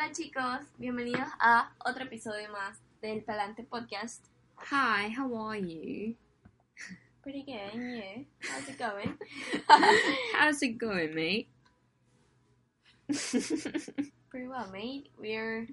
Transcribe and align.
Hola 0.00 0.12
chicos, 0.12 0.66
bienvenidos 0.78 1.28
a 1.40 1.74
otro 1.84 2.04
episodio 2.04 2.50
más 2.50 2.80
del 3.02 3.22
Palante 3.22 3.64
Podcast. 3.64 4.24
Hi, 4.70 5.12
how 5.14 5.30
are 5.36 5.60
you? 5.60 6.16
Pretty 7.22 7.42
good, 7.42 7.74
you? 7.74 8.24
How's 8.40 8.66
it 8.70 8.78
going? 8.78 9.18
How's 10.32 10.62
it 10.62 10.78
going, 10.78 11.14
mate? 11.14 11.48
Pretty 14.30 14.48
well, 14.48 14.70
mate. 14.72 15.10
We're 15.18 15.68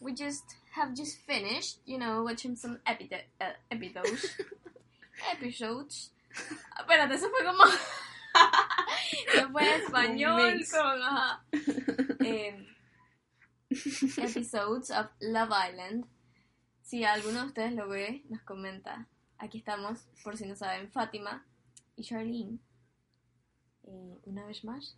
we 0.00 0.14
just 0.14 0.44
have 0.70 0.94
just 0.94 1.18
finished, 1.26 1.80
you 1.84 1.98
know, 1.98 2.22
watching 2.22 2.54
some 2.54 2.78
epi 2.86 3.10
uh, 3.40 3.54
episodes. 3.72 4.38
episodes. 5.32 6.12
Espérate, 6.78 7.14
eso 7.14 7.28
fue 7.28 7.44
como. 7.44 7.64
no 9.34 9.50
fue 9.50 9.82
español 9.82 10.64
con. 10.70 11.02
Ajá. 11.02 11.40
episodes 14.18 14.90
of 14.90 15.06
Love 15.20 15.50
Island. 15.70 16.06
Si 16.82 17.04
alguno 17.04 17.40
de 17.40 17.46
ustedes 17.48 17.72
lo 17.74 17.88
ve, 17.88 18.24
nos 18.28 18.42
comenta. 18.42 19.06
Aquí 19.36 19.58
estamos, 19.58 20.08
por 20.24 20.36
si 20.36 20.46
no 20.46 20.56
saben, 20.56 20.90
Fátima 20.90 21.46
y 21.96 22.02
Charlene. 22.02 22.58
Eh, 23.84 24.18
una 24.24 24.44
vez 24.46 24.64
más, 24.64 24.96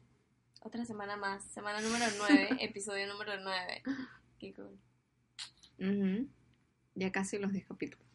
otra 0.63 0.85
semana 0.85 1.17
más, 1.17 1.45
semana 1.45 1.81
número 1.81 2.05
9, 2.19 2.49
episodio 2.61 3.07
número 3.07 3.33
9. 3.41 3.83
Qué 4.39 4.55
cool. 4.55 4.79
Ujú. 5.79 6.29
Ya 6.95 7.11
casi 7.11 7.39
los 7.39 7.53
10 7.53 7.67
capítulos. 7.67 8.07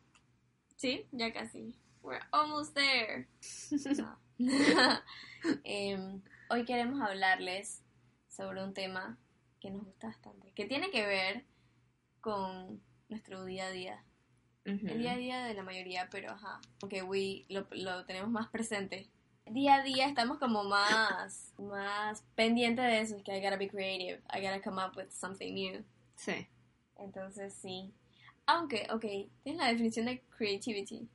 Sí, 0.77 1.05
ya 1.12 1.34
casi. 1.34 1.76
We're 2.02 2.26
almost 2.32 2.74
there. 2.76 3.27
No. 4.38 4.99
Em, 5.63 6.22
hoy 6.49 6.65
queremos 6.65 7.02
hablarles 7.02 7.82
sobre 8.27 8.62
un 8.62 8.74
tema 8.74 9.18
que 9.66 9.71
nos 9.71 9.84
gusta 9.84 10.08
bastante, 10.08 10.52
que 10.54 10.66
tiene 10.66 10.91
que 10.91 11.04
ver 11.08 11.44
con 12.21 12.80
nuestro 13.10 13.44
día 13.46 13.66
a 13.66 13.71
día. 13.71 14.04
El 14.63 14.99
día 14.99 15.13
a 15.13 15.18
día 15.18 15.44
de 15.44 15.54
la 15.55 15.63
mayoría, 15.63 16.08
pero 16.12 16.32
ajá, 16.32 16.60
porque 16.80 17.02
we 17.04 17.46
lo, 17.49 17.68
lo 17.71 18.05
tenemos 18.05 18.30
más 18.30 18.48
presente. 18.49 19.08
Día 19.48 19.76
a 19.76 19.84
día 19.84 20.08
estamos 20.08 20.38
como 20.38 20.63
más, 20.63 21.54
más 21.58 22.24
pendientes 22.36 22.86
de 22.86 22.99
eso, 23.02 23.16
es 23.16 23.24
que 23.24 23.36
I 23.36 23.41
gotta 23.41 23.58
be 23.58 23.68
creative, 23.68 24.21
I 24.34 24.41
gotta 24.41 24.62
come 24.62 24.84
up 24.84 24.96
with 24.96 25.10
something 25.10 25.54
new. 25.54 25.84
Sí. 26.16 26.48
Entonces 26.98 27.54
sí. 27.54 27.91
Aunque, 28.46 28.88
ok, 28.91 29.05
tienes 29.43 29.62
la 29.62 29.68
definición 29.68 30.05
de 30.05 30.21
creativity. 30.38 31.08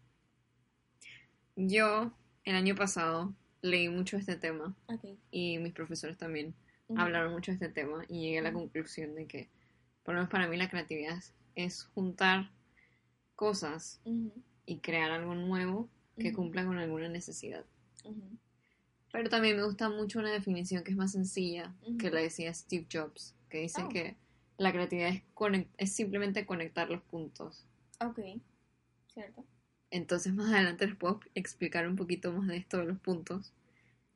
Yo, 1.55 2.12
el 2.45 2.55
año 2.56 2.75
pasado, 2.75 3.33
leí 3.62 3.89
mucho 3.89 4.17
este 4.17 4.34
tema 4.37 4.75
Ok. 4.87 5.05
y 5.31 5.59
mis 5.59 5.73
profesores 5.73 6.19
también 6.19 6.55
Hablaron 6.97 7.33
mucho 7.33 7.51
de 7.53 7.55
este 7.57 7.69
tema 7.69 8.05
y 8.09 8.21
llegué 8.23 8.39
a 8.39 8.43
la 8.43 8.53
conclusión 8.53 9.15
de 9.15 9.27
que, 9.27 9.49
por 10.03 10.15
lo 10.15 10.21
menos 10.21 10.31
para 10.31 10.49
mí, 10.49 10.57
la 10.57 10.69
creatividad 10.71 11.17
es, 11.17 11.35
es 11.55 11.85
juntar 11.85 12.51
cosas 13.37 14.01
y 14.67 14.79
crear 14.79 15.11
algo 15.11 15.35
nuevo 15.35 15.89
que 16.19 16.33
cumpla 16.33 16.65
con 16.65 16.79
alguna 16.79 17.09
necesidad. 17.09 17.65
Pero 19.13 19.29
también 19.29 19.57
me 19.57 19.65
gusta 19.65 19.89
mucho 19.89 20.19
una 20.19 20.31
definición 20.31 20.85
que 20.85 20.91
es 20.93 20.97
más 20.97 21.13
sencilla, 21.13 21.75
que 21.99 22.11
la 22.11 22.21
decía 22.21 22.53
Steve 22.55 22.87
Jobs, 22.93 23.35
que 23.49 23.59
dice 23.59 23.83
Oh. 23.83 23.89
que 23.89 24.17
la 24.59 24.73
creatividad 24.73 25.09
es, 25.11 25.23
es 25.79 25.93
simplemente 25.93 26.45
conectar 26.47 26.91
los 26.91 27.01
puntos. 27.03 27.65
Ok, 28.01 28.21
cierto. 29.13 29.45
Entonces 29.91 30.33
más 30.35 30.53
adelante 30.53 30.87
les 30.87 30.97
puedo 30.97 31.21
explicar 31.35 31.89
un 31.89 31.97
poquito 31.97 32.33
más 32.33 32.47
de 32.47 32.59
esto 32.59 32.77
de 32.79 32.85
los 32.85 32.99
puntos 33.01 33.53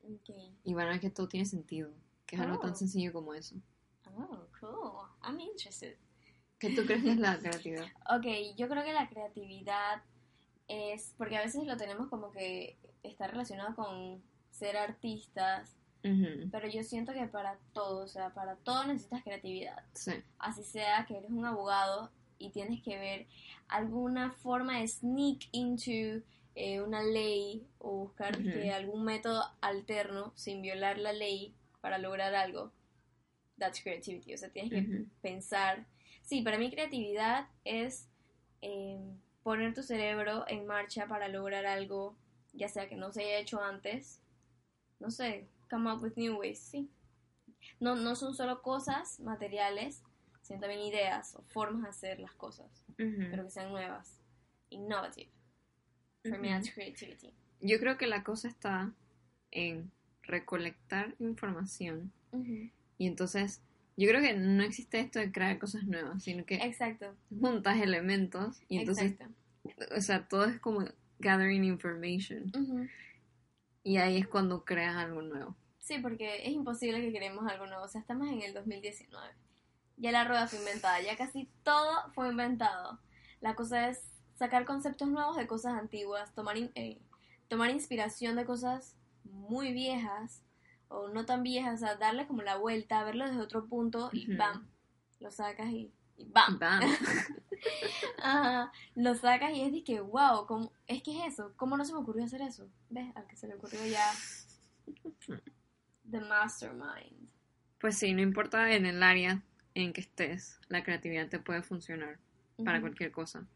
Ok. 0.03 0.31
y 0.65 0.75
van 0.75 0.87
a 0.89 0.91
ver 0.91 1.01
que 1.01 1.11
todo 1.11 1.29
tiene 1.29 1.47
sentido, 1.47 1.91
que 2.37 2.41
es 2.43 2.47
algo 2.47 2.57
Oh. 2.59 2.61
tan 2.61 2.77
sencillo 2.77 3.13
como 3.13 3.35
eso. 3.35 3.57
Oh, 4.17 4.47
cool. 4.61 5.09
I'm 5.23 5.39
interested. 5.41 5.97
¿Qué 6.59 6.71
tú 6.71 6.85
crees 6.87 7.03
que 7.03 7.13
es 7.13 7.19
la 7.19 7.39
creatividad? 7.39 7.85
Ok, 8.17 8.27
yo 8.57 8.69
creo 8.69 8.85
que 8.85 8.93
la 8.93 9.09
creatividad 9.09 10.03
es, 10.69 11.15
porque 11.19 11.37
a 11.37 11.41
veces 11.43 11.65
lo 11.65 11.77
tenemos 11.77 12.09
como 12.09 12.31
que 12.31 12.79
está 13.03 13.27
relacionado 13.27 13.75
con 13.75 14.23
ser 14.51 14.77
artistas, 14.77 15.77
Ujú, 16.05 16.51
pero 16.53 16.69
yo 16.69 16.83
siento 16.83 17.13
que 17.13 17.27
para 17.27 17.59
todo, 17.73 18.05
o 18.05 18.09
sea, 18.09 18.33
para 18.35 18.57
todo 18.57 18.85
necesitas 18.85 19.23
creatividad. 19.23 19.83
Sí. 19.95 20.13
Así 20.39 20.63
sea 20.63 21.07
que 21.07 21.17
eres 21.17 21.31
un 21.31 21.45
abogado 21.47 22.11
y 22.39 22.51
tienes 22.51 22.83
que 22.83 22.99
ver 22.99 23.27
alguna 23.69 24.31
forma 24.33 24.79
de 24.81 24.89
sneak 24.89 25.49
into 25.53 26.23
eh, 26.57 26.81
una 26.83 27.03
ley 27.03 27.67
o 27.79 27.91
buscar 28.05 28.35
Ujú. 28.39 28.45
que 28.45 28.71
algún 28.73 29.05
método 29.05 29.43
alterno 29.61 30.33
sin 30.37 30.61
violar 30.63 30.99
la 30.99 31.13
ley 31.13 31.55
para 31.85 31.99
lograr 31.99 32.35
algo. 32.35 32.73
That's 33.59 33.83
creativity. 33.83 34.33
O 34.33 34.39
sea, 34.39 34.49
tienes 34.49 34.73
que 34.73 35.05
pensar. 35.21 35.85
Sí, 36.23 36.41
para 36.41 36.57
mí 36.57 36.71
creatividad 36.71 37.47
es 37.63 38.09
eh, 38.63 38.99
poner 39.43 39.75
tu 39.75 39.83
cerebro 39.83 40.47
en 40.49 40.67
marcha 40.67 41.07
para 41.07 41.29
lograr 41.29 41.67
algo, 41.67 42.17
ya 42.55 42.69
sea 42.71 42.89
que 42.89 42.97
no 42.97 43.13
se 43.13 43.23
haya 43.23 43.39
hecho 43.39 43.63
antes. 43.63 44.23
No 44.99 45.11
sé, 45.11 45.47
come 45.69 45.93
up 45.93 46.03
with 46.03 46.15
new 46.17 46.39
ways, 46.39 46.59
sí. 46.59 46.89
No, 47.81 47.97
no 47.97 48.17
son 48.17 48.35
solo 48.35 48.63
cosas 48.63 49.21
materiales, 49.21 50.03
sino 50.41 50.61
también 50.61 50.81
ideas 50.81 51.37
o 51.37 51.43
formas 51.43 51.83
de 51.83 51.89
hacer 51.91 52.19
las 52.19 52.33
cosas, 52.33 52.83
pero 52.97 53.45
que 53.45 53.51
sean 53.51 53.69
nuevas, 53.69 54.23
innovative. 54.71 55.31
For 56.23 56.39
me, 56.39 56.49
Ujú. 56.49 56.57
that's 56.57 56.73
creativity. 56.73 57.35
Yo 57.61 57.79
creo 57.79 57.99
que 57.99 58.07
la 58.07 58.25
cosa 58.25 58.49
está 58.49 58.91
en 59.51 59.93
recolectar 60.27 61.15
información 61.19 62.13
y 62.99 63.07
entonces 63.07 63.63
yo 63.97 64.09
creo 64.09 64.21
que 64.21 64.35
no 64.35 64.63
existe 64.65 64.99
esto 64.99 65.21
de 65.21 65.31
crear 65.31 65.59
cosas 65.59 65.85
nuevas, 65.85 66.23
sino 66.25 66.45
que 66.45 66.57
Exacto, 66.57 67.15
juntas 67.41 67.81
elementos 67.81 68.61
y 68.69 68.79
entonces, 68.79 69.13
exacto. 69.13 69.95
o 69.97 70.01
sea, 70.01 70.27
todo 70.27 70.45
es 70.47 70.59
como 70.59 70.85
gathering 71.21 71.63
information 71.65 72.51
Ujú. 72.57 72.89
y 73.85 73.99
ahí 73.99 74.17
es 74.19 74.27
cuando 74.27 74.65
creas 74.65 74.97
algo 74.97 75.23
nuevo. 75.23 75.55
Sí, 75.79 75.99
porque 76.01 76.45
es 76.47 76.53
imposible 76.53 77.01
que 77.03 77.13
queremos 77.13 77.47
algo 77.51 77.67
nuevo. 77.67 77.85
O 77.85 77.89
sea, 77.89 78.01
estamos 78.01 78.27
en 78.29 78.41
el 78.43 78.55
2019. 78.55 79.29
Ya 79.99 80.11
la 80.13 80.25
rueda 80.25 80.47
fue 80.49 80.59
inventada, 80.59 81.01
ya 81.03 81.15
casi 81.17 81.49
todo 81.63 82.11
fue 82.15 82.31
inventado. 82.31 82.99
La 83.43 83.55
cosa 83.55 83.91
es 83.91 84.01
sacar 84.35 84.65
conceptos 84.65 85.09
nuevos 85.09 85.37
de 85.37 85.47
cosas 85.47 85.75
antiguas, 85.75 86.35
tomar, 86.35 86.57
in- 86.57 86.73
eh, 86.75 86.99
tomar 87.49 87.71
inspiración 87.71 88.35
de 88.35 88.45
cosas 88.47 88.97
muy 89.25 89.73
viejas 89.73 90.43
o 90.89 91.09
no 91.09 91.25
tan 91.25 91.43
viejas, 91.43 91.83
o 91.83 91.87
sea, 91.87 91.97
darle 91.97 92.27
como 92.27 92.43
la 92.43 92.57
vuelta, 92.57 93.05
verlo 93.05 93.27
desde 93.27 93.41
otro 93.41 93.67
punto 93.67 94.11
y. 94.13 94.35
¡bam! 94.37 94.69
Lo 95.21 95.31
sacas 95.31 95.71
y, 95.71 95.93
y 96.17 96.27
¡bam! 96.27 96.59
Bam. 96.59 96.83
Ajá, 98.23 98.73
lo 98.95 99.15
sacas 99.15 99.53
y 99.55 99.63
es 99.63 99.73
de 99.73 99.85
que, 99.85 100.01
wow, 100.01 100.47
¿cómo, 100.47 100.73
es 100.87 101.03
que 101.03 101.19
es 101.19 101.35
eso, 101.35 101.53
¿cómo 101.57 101.77
no 101.77 101.85
se 101.85 101.93
me 101.93 102.01
ocurrió 102.01 102.25
hacer 102.25 102.43
eso? 102.43 102.69
¿Ves? 102.91 103.15
Al 103.17 103.27
que 103.27 103.37
se 103.37 103.49
le 103.49 103.55
ocurrió 103.55 103.85
ya 103.87 104.11
The 106.11 106.21
Mastermind. 106.21 107.29
Pues 107.81 107.99
sí, 107.99 108.13
no 108.13 108.23
importa 108.23 108.73
en 108.73 108.87
el 108.87 109.03
área 109.03 109.43
en 109.75 109.93
que 109.93 110.01
estés, 110.01 110.61
la 110.69 110.83
creatividad 110.83 111.29
te 111.29 111.39
puede 111.39 111.63
funcionar 111.63 112.19
para 112.65 112.81
cualquier 112.81 113.11
cosa. 113.11 113.47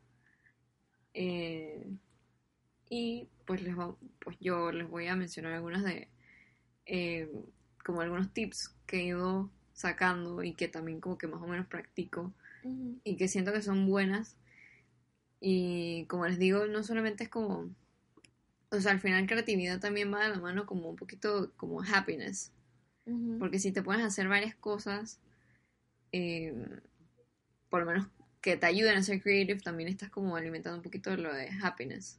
Eh, 1.15 1.87
y 2.91 3.29
pues 3.47 3.63
les 3.63 3.79
va- 3.79 3.97
pues 4.21 4.37
yo 4.41 4.73
les 4.73 4.89
voy 4.89 5.07
a 5.09 5.17
mencionar 5.17 5.53
algunas 5.53 5.85
de 5.85 6.09
eh, 6.87 7.29
como 7.85 8.01
algunos 8.01 8.33
tips 8.33 8.75
que 8.87 8.99
he 9.01 9.05
ido 9.05 9.51
sacando 9.73 10.43
y 10.43 10.55
que 10.55 10.69
también 10.69 11.01
como 11.01 11.19
que 11.19 11.27
más 11.27 11.43
o 11.43 11.47
menos 11.47 11.67
practico 11.67 12.33
y 13.05 13.17
que 13.17 13.29
siento 13.29 13.53
que 13.53 13.63
son 13.63 13.87
buenas. 13.87 14.37
Y 15.41 16.05
como 16.07 16.27
les 16.27 16.39
digo, 16.39 16.67
no 16.67 16.83
solamente 16.83 17.25
es 17.25 17.31
como, 17.31 17.71
o 18.71 18.81
sea, 18.81 18.93
al 18.93 19.01
final 19.01 19.27
creatividad 19.27 19.81
también 19.81 20.13
va 20.13 20.25
de 20.25 20.31
la 20.31 20.41
mano 20.41 20.67
como 20.67 20.91
un 20.91 20.97
poquito 20.97 21.53
como 21.57 21.83
happiness. 21.83 22.53
Ujú. 23.07 23.39
Porque 23.39 23.59
si 23.59 23.73
te 23.73 23.83
pones 23.83 24.03
a 24.03 24.07
hacer 24.07 24.29
varias 24.29 24.55
cosas, 24.57 25.21
eh, 26.13 26.53
por 27.71 27.81
lo 27.81 27.87
menos 27.87 28.09
que 28.41 28.57
te 28.57 28.67
ayuden 28.67 28.97
a 28.97 29.03
ser 29.03 29.23
creative, 29.23 29.61
también 29.61 29.89
estás 29.89 30.11
como 30.11 30.37
alimentando 30.37 30.77
un 30.77 30.83
poquito 30.83 31.17
lo 31.17 31.33
de 31.33 31.51
happiness. 31.63 32.19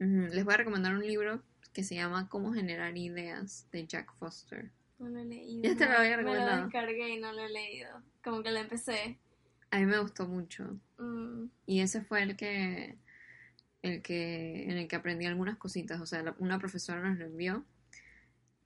Les 0.00 0.44
voy 0.44 0.54
a 0.54 0.56
recomendar 0.56 0.94
un 0.94 1.06
libro 1.06 1.42
que 1.74 1.84
se 1.84 1.94
llama 1.94 2.28
Cómo 2.28 2.52
generar 2.54 2.96
ideas 2.96 3.68
de 3.70 3.86
Jack 3.86 4.14
Foster. 4.18 4.70
No 4.98 5.08
lo 5.10 5.20
he 5.20 5.24
leído. 5.26 5.62
Ya 5.62 5.76
te 5.76 5.86
lo 5.86 5.92
había 5.92 6.16
Me 6.16 6.22
lo 6.22 6.28
recomendado. 6.30 6.62
descargué 6.64 7.10
y 7.16 7.20
no 7.20 7.32
lo 7.32 7.40
he 7.42 7.50
leído. 7.50 8.02
Como 8.24 8.42
que 8.42 8.50
lo 8.50 8.58
empecé. 8.58 9.18
A 9.70 9.78
mí 9.78 9.86
me 9.86 9.98
gustó 9.98 10.26
mucho. 10.26 10.80
Mm, 10.98 11.44
Y 11.66 11.80
ese 11.80 12.00
fue 12.02 12.22
el 12.22 12.36
que, 12.36 12.96
el 13.82 14.00
que, 14.02 14.64
en 14.64 14.78
el 14.78 14.88
que 14.88 14.96
aprendí 14.96 15.26
algunas 15.26 15.58
cositas. 15.58 16.00
O 16.00 16.06
sea, 16.06 16.22
la- 16.22 16.34
una 16.38 16.58
profesora 16.58 17.02
nos 17.06 17.18
lo 17.18 17.26
envió 17.26 17.64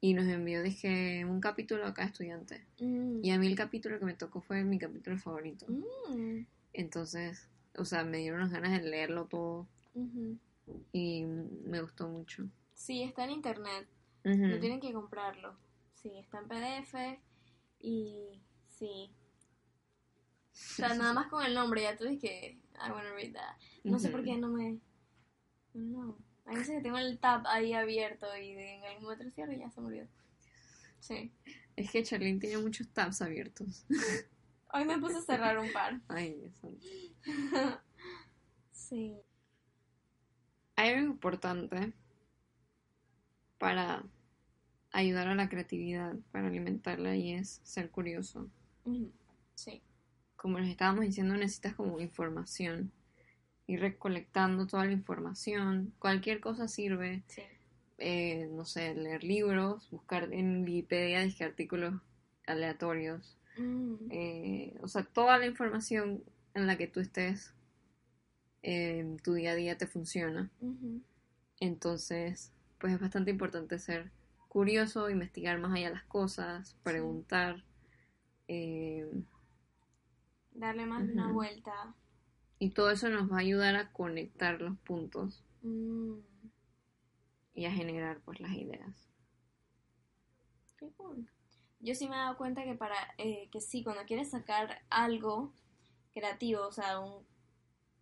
y 0.00 0.14
nos 0.14 0.26
envió, 0.26 0.62
dije, 0.62 1.24
un 1.24 1.40
capítulo 1.40 1.84
a 1.86 1.94
cada 1.94 2.08
estudiante. 2.08 2.64
mm, 2.78 3.24
Y 3.24 3.30
a 3.32 3.38
mí 3.38 3.46
el 3.48 3.56
capítulo 3.56 3.98
que 3.98 4.04
me 4.04 4.14
tocó 4.14 4.40
fue 4.40 4.62
mi 4.62 4.78
capítulo 4.78 5.18
favorito. 5.18 5.66
mm, 5.68 6.44
Entonces, 6.74 7.48
o 7.76 7.84
sea, 7.84 8.04
me 8.04 8.18
dieron 8.18 8.38
las 8.40 8.50
ganas 8.52 8.70
de 8.72 8.88
leerlo 8.88 9.26
todo 9.26 9.66
ujú. 9.94 10.38
Y 10.92 11.24
me 11.24 11.80
gustó 11.80 12.08
mucho. 12.08 12.48
Sí, 12.74 13.02
está 13.02 13.24
en 13.24 13.30
internet. 13.30 13.88
No 14.24 14.58
tienen 14.58 14.80
que 14.80 14.92
comprarlo. 14.92 15.56
Sí, 15.94 16.10
está 16.18 16.38
en 16.38 16.48
PDF 16.48 16.94
y 17.80 18.40
sí. 18.68 19.10
O 20.52 20.56
sea, 20.56 20.94
nada 20.94 21.12
más 21.12 21.26
con 21.28 21.44
el 21.44 21.54
nombre 21.54 21.82
ya 21.82 21.96
tú 21.96 22.04
dices 22.04 22.20
que 22.20 22.58
I 22.74 22.90
wanna 22.90 23.12
read 23.14 23.32
that. 23.32 23.56
No 23.82 23.98
sé 23.98 24.08
por 24.08 24.24
qué 24.24 24.36
no 24.36 24.48
me... 24.48 24.78
No. 25.74 26.16
Hay 26.46 26.56
veces 26.56 26.76
que 26.76 26.82
tengo 26.82 26.98
el 26.98 27.18
tab 27.18 27.46
ahí 27.46 27.72
abierto 27.72 28.26
y 28.36 28.50
en 28.50 28.84
algún 28.84 29.18
lo 29.18 29.30
cierro 29.30 29.52
y 29.52 29.58
ya 29.58 29.70
se 29.70 29.80
me 29.80 29.88
olvidó. 29.88 30.06
Sí. 31.00 31.32
Es 31.76 31.90
que 31.90 32.02
Charlene 32.02 32.38
tiene 32.38 32.58
muchos 32.58 32.88
tabs 32.88 33.20
abiertos. 33.20 33.84
Hoy 34.72 34.84
me 34.84 34.98
puse 34.98 35.18
a 35.18 35.22
cerrar 35.22 35.58
un 35.58 35.72
par. 35.72 36.00
Ay, 36.08 36.34
Dios 36.34 36.54
santo. 36.60 36.86
Sí. 38.72 39.16
Hay 40.76 40.90
algo 40.90 41.12
importante 41.12 41.92
para 43.58 44.04
ayudar 44.92 45.28
a 45.28 45.34
la 45.34 45.48
creatividad, 45.48 46.14
para 46.32 46.46
alimentarla 46.48 47.16
y 47.16 47.32
es 47.34 47.60
ser 47.64 47.90
curioso. 47.90 48.48
Sí. 49.54 49.82
Como 50.36 50.58
les 50.58 50.70
estábamos 50.70 51.04
diciendo, 51.04 51.34
necesitas 51.34 51.74
como 51.74 52.00
información. 52.00 52.92
Ir 53.66 53.80
recolectando 53.80 54.66
toda 54.66 54.84
la 54.84 54.92
información. 54.92 55.92
Cualquier 55.98 56.40
cosa 56.40 56.68
sirve. 56.68 57.22
Sí. 57.28 57.42
eh, 57.98 58.48
no 58.52 58.64
sé, 58.64 58.94
leer 58.94 59.24
libros, 59.24 59.88
buscar 59.90 60.32
en 60.32 60.64
Wikipedia 60.64 61.20
dizque, 61.22 61.44
artículos 61.44 61.94
aleatorios. 62.46 63.38
Mm. 63.56 63.94
eh, 64.10 64.74
o 64.82 64.88
sea, 64.88 65.04
toda 65.04 65.38
la 65.38 65.46
información 65.46 66.24
en 66.54 66.66
la 66.66 66.76
que 66.76 66.88
tú 66.88 67.00
estés, 67.00 67.54
en 68.66 69.18
tu 69.18 69.34
día 69.34 69.52
a 69.52 69.54
día 69.54 69.76
te 69.78 69.86
funciona. 69.86 70.50
Entonces, 71.60 72.52
pues 72.78 72.94
es 72.94 73.00
bastante 73.00 73.30
importante 73.30 73.78
ser 73.78 74.10
curioso, 74.48 75.10
investigar 75.10 75.58
más 75.58 75.72
allá 75.74 75.90
las 75.90 76.04
cosas, 76.04 76.76
preguntar. 76.82 77.62
eh, 78.48 79.06
Darle 80.52 80.86
más 80.86 81.02
una 81.02 81.32
vuelta. 81.32 81.94
y 82.58 82.70
todo 82.70 82.90
eso 82.90 83.08
nos 83.08 83.30
va 83.30 83.36
a 83.36 83.40
ayudar 83.40 83.74
a 83.76 83.92
conectar 83.92 84.60
los 84.60 84.76
puntos 84.78 85.42
Mm. 85.62 86.18
y 87.54 87.64
a 87.66 87.72
generar 87.72 88.20
pues 88.20 88.38
las 88.40 88.52
ideas. 88.52 89.08
Qué 90.78 90.90
cool. 90.96 91.28
Yo 91.80 91.94
sí 91.94 92.08
me 92.08 92.14
he 92.14 92.18
dado 92.18 92.36
cuenta 92.36 92.64
que 92.64 92.74
para 92.74 92.96
eh, 93.18 93.48
que 93.50 93.60
sí, 93.60 93.82
cuando 93.82 94.04
quieres 94.04 94.30
sacar 94.30 94.82
algo 94.90 95.52
creativo, 96.12 96.66
o 96.66 96.72
sea, 96.72 97.00
un 97.00 97.24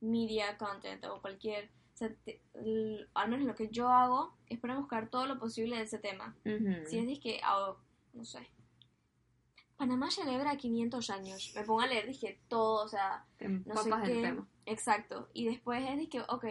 media 0.03 0.59
content 0.59 1.05
o 1.07 1.21
cualquier, 1.23 1.71
o 1.95 1.97
sea, 1.97 2.15
te- 2.25 2.41
l- 2.55 3.09
al 3.15 3.31
menos 3.31 3.47
lo 3.47 3.55
que 3.55 3.69
yo 3.71 3.89
hago 3.89 4.35
es 4.49 4.59
para 4.61 4.77
buscar 4.79 5.09
todo 5.09 5.27
lo 5.27 5.39
posible 5.39 5.77
de 5.77 5.83
ese 5.85 5.99
tema. 5.99 6.37
Ujú. 6.45 6.87
Si 6.87 6.99
es 6.99 7.19
que, 7.21 7.41
no 8.13 8.25
sé, 8.25 8.47
Panamá 9.77 10.11
celebra 10.11 10.57
500 10.57 11.11
años, 11.11 11.53
me 11.57 11.65
pongo 11.65 11.81
a 11.81 11.87
leer, 11.89 12.07
dije, 12.07 12.39
todo, 12.49 12.85
o 12.85 12.89
sea, 12.89 13.25
Te 13.37 13.49
no 13.49 13.77
sé 13.77 13.91
qué. 14.05 14.23
tema. 14.23 14.47
Exacto. 14.67 15.29
Y 15.33 15.47
después 15.47 15.83
es 15.89 16.09
que, 16.09 16.21
ok, 16.21 16.45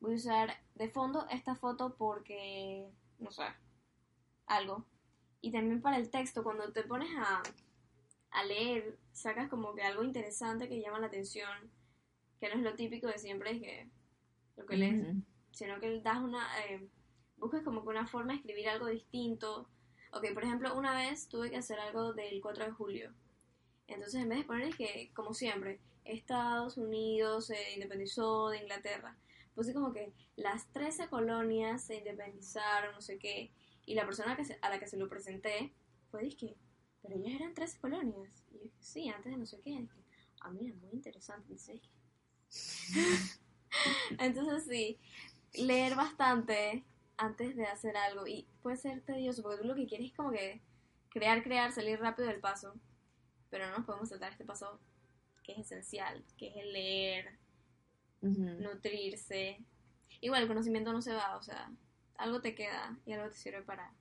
voy 0.00 0.12
a 0.12 0.16
usar 0.16 0.56
de 0.76 0.88
fondo 0.88 1.26
esta 1.30 1.56
foto 1.56 1.96
porque, 1.96 2.86
no 3.18 3.32
sé, 3.32 3.42
algo. 4.46 4.84
Y 5.40 5.50
también 5.50 5.80
para 5.82 5.96
el 5.96 6.08
texto, 6.10 6.44
cuando 6.44 6.70
te 6.72 6.84
pones 6.84 7.08
a, 7.18 7.42
a 8.30 8.44
leer, 8.44 8.96
sacas 9.12 9.48
como 9.48 9.74
que 9.74 9.82
algo 9.82 10.04
interesante 10.04 10.68
que 10.68 10.80
llama 10.80 11.00
la 11.00 11.08
atención, 11.08 11.48
que 12.40 12.48
no 12.48 12.54
es 12.54 12.62
lo 12.62 12.74
típico 12.74 13.06
de 13.08 13.18
siempre, 13.18 13.52
es 13.52 13.60
que 13.62 13.88
lo 14.56 14.66
que 14.66 14.76
lees, 14.76 15.00
Ujú. 15.08 15.22
sino 15.52 15.78
que 15.80 16.00
das 16.00 16.18
una, 16.18 16.46
eh, 16.66 16.86
buscas 17.36 17.62
como 17.62 17.82
que 17.82 17.88
una 17.88 18.06
forma 18.06 18.32
de 18.32 18.38
escribir 18.38 18.68
algo 18.68 18.86
distinto. 18.86 19.68
Ok, 20.12 20.32
por 20.34 20.44
ejemplo, 20.44 20.74
una 20.76 20.94
vez 20.94 21.28
tuve 21.28 21.50
que 21.50 21.56
hacer 21.56 21.78
algo 21.80 22.12
del 22.14 22.40
4 22.40 22.64
de 22.64 22.70
julio. 22.72 23.12
Entonces, 23.86 24.22
en 24.22 24.28
vez 24.28 24.38
de 24.38 24.44
poner 24.44 24.76
que, 24.76 25.10
como 25.14 25.34
siempre, 25.34 25.80
Estados 26.04 26.76
Unidos 26.78 27.46
se 27.46 27.74
independizó 27.74 28.48
de 28.50 28.58
Inglaterra, 28.62 29.16
puse 29.54 29.74
como 29.74 29.92
que 29.92 30.12
las 30.36 30.66
13 30.72 31.08
colonias 31.08 31.82
se 31.84 31.96
independizaron, 31.96 32.94
no 32.94 33.00
sé 33.00 33.18
qué, 33.18 33.50
y 33.86 33.94
la 33.94 34.04
persona 34.06 34.36
que 34.36 34.44
se- 34.44 34.58
a 34.62 34.70
la 34.70 34.78
que 34.78 34.86
se 34.86 34.96
lo 34.98 35.08
presenté 35.08 35.72
fue, 36.10 36.22
dije, 36.24 36.56
pero 37.02 37.16
ellas 37.16 37.34
eran 37.40 37.54
13 37.54 37.78
colonias. 37.80 38.44
Y 38.50 38.54
yo 38.56 38.62
dije, 38.64 38.76
sí, 38.80 39.08
antes 39.08 39.32
de 39.32 39.38
no 39.38 39.46
sé 39.46 39.60
qué. 39.60 39.70
Dije, 39.70 39.88
ah, 40.40 40.50
mira, 40.50 40.74
muy 40.76 40.90
interesante. 40.92 41.42
Entonces, 41.42 41.80
entonces 44.18 44.64
sí, 44.68 44.98
leer 45.54 45.94
bastante 45.94 46.84
antes 47.16 47.56
de 47.56 47.66
hacer 47.66 47.96
algo 47.96 48.26
y 48.26 48.46
puede 48.62 48.76
ser 48.76 49.00
tedioso 49.02 49.42
porque 49.42 49.62
tú 49.62 49.68
lo 49.68 49.74
que 49.74 49.86
quieres 49.86 50.08
es 50.08 50.16
como 50.16 50.30
que 50.30 50.60
crear, 51.10 51.42
crear, 51.42 51.72
salir 51.72 51.98
rápido 51.98 52.28
del 52.28 52.40
paso, 52.40 52.74
pero 53.50 53.66
no 53.66 53.78
nos 53.78 53.86
podemos 53.86 54.08
saltar 54.08 54.32
este 54.32 54.44
paso 54.44 54.80
que 55.42 55.52
es 55.52 55.58
esencial, 55.58 56.24
que 56.36 56.48
es 56.48 56.56
el 56.56 56.72
leer, 56.72 57.38
nutrirse. 58.20 59.64
Igual 60.20 60.42
el 60.42 60.48
conocimiento 60.48 60.92
no 60.92 61.00
se 61.00 61.14
va, 61.14 61.36
o 61.36 61.42
sea, 61.42 61.70
algo 62.16 62.40
te 62.40 62.54
queda 62.54 62.98
y 63.06 63.12
algo 63.12 63.28
te 63.30 63.36
sirve 63.36 63.62
para 63.62 63.92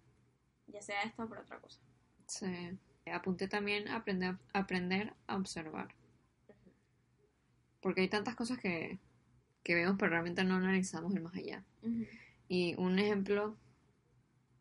ya 0.68 0.82
sea 0.82 1.02
esto 1.04 1.24
o 1.24 1.30
para 1.30 1.42
otra 1.42 1.60
cosa. 1.60 1.80
Sí. 2.28 2.78
Apunté 3.12 3.48
también 3.48 3.88
a 3.88 3.98
aprender, 3.98 4.36
aprender 4.54 5.14
a 5.28 5.38
observar. 5.38 5.94
Porque 7.82 8.02
hay 8.02 8.08
tantas 8.08 8.36
cosas 8.36 8.60
que, 8.60 8.98
que 9.64 9.76
vemos, 9.76 9.96
pero 9.98 10.12
realmente 10.12 10.44
no 10.44 10.56
analizamos 10.56 11.14
el 11.16 11.22
más 11.22 11.36
allá. 11.36 11.64
Ujú. 11.84 12.06
Y 12.50 12.76
un 12.78 13.00
ejemplo 13.00 13.56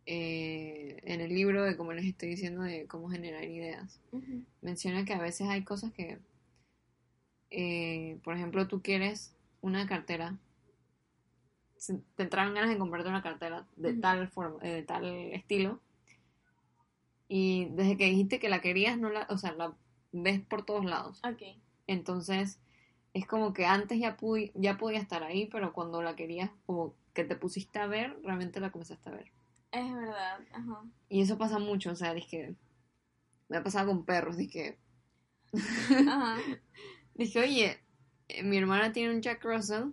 eh, 0.06 1.00
en 1.02 1.20
el 1.20 1.34
libro 1.34 1.64
de 1.64 1.76
como 1.76 1.92
les 1.92 2.04
estoy 2.04 2.28
diciendo 2.28 2.62
de 2.62 2.86
cómo 2.86 3.10
generar 3.10 3.42
ideas, 3.42 4.00
menciona 4.62 5.04
que 5.04 5.12
a 5.12 5.20
veces 5.20 5.48
hay 5.48 5.64
cosas 5.64 5.92
que, 5.92 6.18
eh, 7.50 8.18
por 8.22 8.36
ejemplo, 8.36 8.68
tú 8.68 8.82
quieres 8.82 9.34
una 9.62 9.88
cartera, 9.88 10.36
te 12.14 12.22
entraron 12.22 12.54
ganas 12.54 12.70
de 12.70 12.78
comprarte 12.78 13.08
una 13.08 13.22
cartera 13.22 13.66
de 13.76 13.94
tal 13.94 14.28
forma, 14.28 14.58
eh, 14.62 14.74
de 14.74 14.82
tal 14.84 15.04
estilo, 15.32 15.80
y 17.28 17.66
desde 17.72 17.96
que 17.96 18.06
dijiste 18.06 18.38
que 18.38 18.48
la 18.48 18.60
querías, 18.60 18.96
no 18.96 19.10
la, 19.10 19.26
o 19.28 19.38
sea, 19.38 19.52
la 19.52 19.74
ves 20.12 20.40
por 20.40 20.64
todos 20.64 20.84
lados. 20.84 21.20
Ok, 21.24 21.42
Entonces, 21.88 22.60
es 23.18 23.26
como 23.26 23.52
que 23.52 23.64
antes 23.66 23.98
ya, 23.98 24.16
pudi- 24.16 24.52
ya 24.54 24.76
podía 24.76 24.98
estar 24.98 25.22
ahí, 25.22 25.46
pero 25.46 25.72
cuando 25.72 26.02
la 26.02 26.16
querías, 26.16 26.50
como 26.66 26.94
que 27.14 27.24
te 27.24 27.34
pusiste 27.36 27.78
a 27.78 27.86
ver, 27.86 28.18
realmente 28.22 28.60
la 28.60 28.70
comenzaste 28.70 29.08
a 29.08 29.12
ver. 29.12 29.32
es 29.72 29.92
verdad, 29.92 30.40
ajá. 30.52 30.84
Y 31.08 31.20
eso 31.22 31.38
pasa 31.38 31.58
mucho, 31.58 31.90
o 31.92 31.96
sea, 31.96 32.12
dije, 32.14 32.54
me 33.48 33.56
ha 33.56 33.62
pasado 33.64 33.88
con 33.88 34.04
perros, 34.04 34.36
dije, 34.36 34.78
Ajá. 36.08 36.36
dije, 37.14 37.40
oye, 37.40 37.78
eh, 38.28 38.42
mi 38.42 38.56
hermana 38.58 38.92
tiene 38.92 39.14
un 39.14 39.22
Jack 39.22 39.42
Russell, 39.44 39.90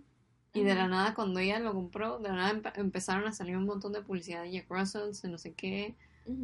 y 0.52 0.62
de 0.62 0.74
la 0.76 0.86
nada, 0.86 1.14
cuando 1.14 1.40
ella 1.40 1.58
lo 1.58 1.72
compró, 1.72 2.18
de 2.20 2.28
la 2.28 2.34
nada 2.36 2.52
empe- 2.52 2.78
empezaron 2.78 3.26
a 3.26 3.32
salir 3.32 3.56
un 3.56 3.64
montón 3.64 3.92
de 3.92 4.02
publicidad 4.02 4.42
de 4.42 4.52
Jack 4.52 4.66
Russell, 4.70 5.12
de 5.20 5.28
no 5.28 5.38
sé 5.38 5.52
qué, 5.54 5.94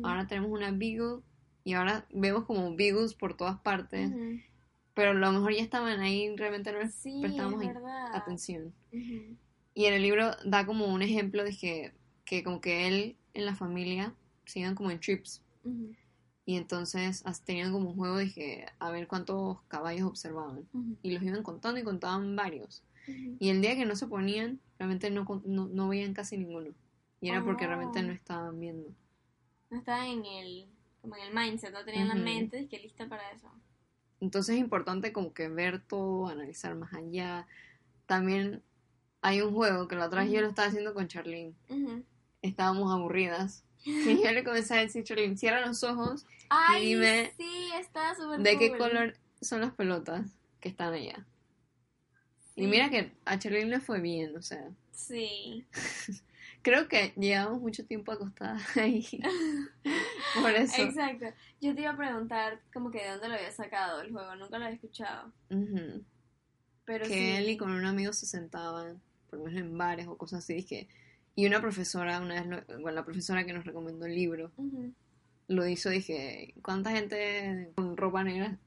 ahora 0.03 0.27
tenemos 0.27 0.51
una 0.51 0.71
Beagle, 0.73 1.21
y 1.63 1.75
ahora 1.75 2.07
vemos 2.13 2.45
como 2.47 2.75
Beagles 2.75 3.15
por 3.15 3.37
todas 3.37 3.61
partes. 3.61 4.11
Pero 4.95 5.11
a 5.11 5.15
lo 5.15 5.33
mejor 5.33 5.53
ya 5.53 5.63
estaban 5.63 6.01
ahí, 6.01 6.35
realmente 6.37 6.73
no 6.73 6.79
les 6.81 6.95
Sí, 6.95 7.19
prestamos 7.21 7.63
es 7.63 7.71
atención. 8.15 8.73
Ujú. 8.93 9.37
Y 9.75 9.85
en 9.87 9.95
el 9.95 10.03
libro 10.03 10.31
da 10.45 10.67
como 10.67 10.87
un 10.87 11.03
ejemplo 11.03 11.45
de 11.45 11.57
que, 11.57 11.93
que 12.25 12.43
como 12.43 12.61
que 12.61 12.89
él 12.89 13.17
en 13.35 13.47
la 13.47 13.55
familia 13.55 14.15
se 14.45 14.61
iban 14.61 14.75
como 14.75 14.91
en 14.91 15.01
trips. 15.01 15.43
Ujú. 15.65 15.93
Y 16.45 16.57
entonces 16.57 17.23
tenían 17.45 17.73
como 17.73 17.91
un 17.91 17.97
juego 17.97 18.17
de 18.17 18.33
que 18.33 18.67
a 18.81 18.91
ver 18.91 19.07
cuántos 19.07 19.63
caballos 19.69 20.09
observaban. 20.09 20.67
Ujú. 20.73 20.97
Y 21.03 21.13
los 21.13 21.23
iban 21.23 21.43
contando 21.43 21.79
y 21.81 21.85
contaban 21.85 22.35
varios. 22.35 22.83
Y 23.39 23.49
el 23.49 23.61
día 23.61 23.75
que 23.77 23.87
no 23.87 23.97
se 23.97 24.07
ponían, 24.07 24.61
realmente 24.79 25.11
no, 25.11 25.25
no, 25.45 25.67
no 25.67 25.89
veían 25.89 26.15
casi 26.15 26.37
ninguno. 26.37 26.71
Y 27.21 27.29
era 27.29 27.45
porque 27.45 27.67
realmente 27.67 28.01
Oh. 28.01 28.03
no 28.03 28.13
estaban 28.13 28.59
viendo. 28.61 28.89
No 29.71 29.79
estaba 29.79 30.07
en 30.09 30.25
el, 30.25 30.67
como 31.01 31.17
en 31.17 31.23
el 31.23 31.35
mindset, 31.35 31.73
no 31.73 31.85
tenía 31.85 32.03
en 32.03 32.09
Ujú. 32.09 32.19
la 32.19 32.25
mente 32.25 32.61
y 32.63 32.67
que 32.67 32.79
lista 32.79 33.09
para 33.09 33.31
eso. 33.31 33.49
Entonces 34.21 34.57
es 34.57 34.61
importante 34.61 35.13
como 35.13 35.33
que 35.33 35.49
ver 35.49 35.81
todo, 35.81 36.29
analizar 36.29 36.75
más 36.75 36.93
allá. 36.93 37.47
También 38.07 38.63
hay 39.23 39.41
un 39.41 39.55
juego 39.55 39.89
que 39.89 39.97
la 39.97 40.07
otra 40.07 40.23
vez 40.23 40.33
yo 40.33 40.41
lo 40.41 40.49
estaba 40.49 40.69
haciendo 40.69 40.95
con 40.95 41.09
Charlene. 41.09 41.55
Estábamos 42.43 42.93
aburridas. 42.93 43.65
Y 43.83 44.23
yo 44.23 44.31
le 44.33 44.45
comencé 44.45 44.75
a 44.75 44.81
decir, 44.81 45.05
Charlene, 45.05 45.39
cierra 45.39 45.65
los 45.65 45.83
ojos 45.85 46.27
Ay, 46.51 46.85
dime 46.85 47.33
sí, 47.35 47.71
está 47.81 48.15
súper 48.15 48.41
¿De 48.41 48.59
qué 48.59 48.77
color 48.77 49.17
son 49.41 49.63
las 49.63 49.73
pelotas 49.73 50.27
que 50.61 50.69
están 50.69 50.93
allá? 50.93 51.27
Y 52.57 52.67
mira 52.67 52.91
que 52.91 53.11
a 53.25 53.39
Charlene 53.39 53.71
le 53.71 53.81
fue 53.81 54.01
bien, 54.03 54.37
o 54.37 54.43
sea, 54.43 54.69
Sí. 54.93 55.65
creo 56.63 56.89
que 56.89 57.13
llevamos 57.17 57.61
mucho 57.61 57.85
tiempo 57.87 58.13
acostadas 58.13 58.63
ahí. 58.77 59.07
Por 60.41 60.51
eso. 60.53 60.83
Exacto. 60.83 61.27
Yo 61.61 61.75
te 61.75 61.83
iba 61.83 61.91
a 61.91 61.97
preguntar 61.97 62.61
como 62.73 62.91
que 62.91 63.03
de 63.03 63.11
dónde 63.11 63.29
lo 63.29 63.35
había 63.35 63.51
sacado 63.53 64.01
el 64.03 64.13
juego, 64.13 64.35
nunca 64.37 64.59
lo 64.59 64.65
había 64.65 64.77
escuchado. 64.77 65.33
Pero 66.85 67.05
Que 67.07 67.15
sí. 67.15 67.31
él 67.37 67.49
y 67.51 67.57
con 67.57 67.71
un 67.73 67.85
amigo 67.85 68.13
se 68.13 68.27
sentaban, 68.27 69.01
por 69.29 69.39
lo 69.39 69.45
menos 69.47 69.61
en 69.61 69.77
bares 69.79 70.07
o 70.09 70.17
cosas 70.17 70.41
así, 70.45 70.55
dije. 70.55 70.89
Y 71.37 71.47
una 71.47 71.61
profesora, 71.61 72.21
una 72.21 72.35
vez, 72.35 72.47
lo- 72.47 72.65
bueno, 72.81 72.93
la 72.97 73.05
profesora 73.05 73.45
que 73.45 73.53
nos 73.53 73.65
recomendó 73.65 74.07
el 74.07 74.15
libro, 74.15 74.51
lo 75.49 75.67
hizo, 75.67 75.89
dije, 75.91 76.55
¿cuánta 76.63 76.91
gente 76.91 77.73
con 77.77 77.97
ropa 77.97 78.25
negra 78.25 78.59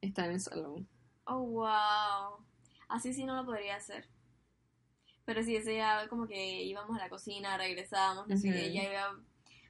está 0.00 0.26
en 0.26 0.32
el 0.32 0.40
salón? 0.40 0.88
Oh, 1.24 1.40
wow. 1.40 2.44
Así 2.88 3.12
sí 3.12 3.24
no 3.24 3.36
lo 3.36 3.44
podría 3.44 3.76
hacer. 3.76 4.06
Pero 5.28 5.42
sí, 5.42 5.54
ese 5.54 5.76
ya 5.76 6.08
como 6.08 6.26
que 6.26 6.62
íbamos 6.62 6.96
a 6.96 7.00
la 7.00 7.10
cocina, 7.10 7.58
regresábamos, 7.58 8.26
no 8.28 8.36
sé 8.38 8.50
qué, 8.50 8.72
ya 8.72 8.82
iba... 8.84 9.12
Me 9.12 9.20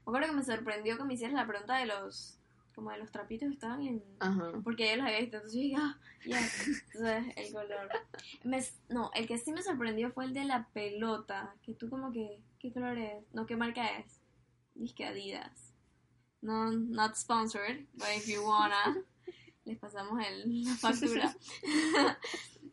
acuerdo 0.04 0.28
que 0.28 0.36
me 0.36 0.44
sorprendió 0.44 0.96
que 0.96 1.02
me 1.02 1.14
hicieras 1.14 1.34
la 1.34 1.48
pregunta 1.48 1.78
de 1.78 1.86
los... 1.86 2.38
como 2.76 2.92
de 2.92 2.98
los 2.98 3.10
trapitos 3.10 3.48
que 3.48 3.54
estaban 3.54 3.82
en... 3.82 4.00
Ajá. 4.20 4.52
Porque 4.62 4.84
ella 4.84 4.98
los 4.98 5.06
había 5.06 5.18
visto, 5.18 5.36
entonces 5.38 5.58
yo 5.58 5.62
dije, 5.64 5.76
ah, 5.80 5.98
ya, 6.24 6.38
entonces 6.38 7.34
el 7.34 7.52
color. 7.52 7.88
Me- 8.44 8.64
no, 8.88 9.10
el 9.14 9.26
que 9.26 9.36
sí 9.38 9.52
me 9.52 9.62
sorprendió 9.62 10.12
fue 10.12 10.26
el 10.26 10.32
de 10.32 10.44
la 10.44 10.68
pelota, 10.72 11.56
que 11.64 11.74
tú 11.74 11.90
como 11.90 12.12
que, 12.12 12.38
¿qué 12.60 12.72
color 12.72 12.96
es? 12.96 13.24
No, 13.32 13.44
¿qué 13.44 13.56
marca 13.56 13.84
es? 13.98 14.20
Dice 14.76 14.94
que 14.94 15.06
Adidas. 15.06 15.74
No, 16.40 16.70
not 16.70 17.16
sponsored, 17.16 17.84
but 17.94 18.06
if 18.16 18.28
you 18.28 18.44
wanna, 18.46 18.96
les 19.64 19.76
pasamos 19.76 20.24
el, 20.24 20.62
la 20.62 20.76
factura. 20.76 21.36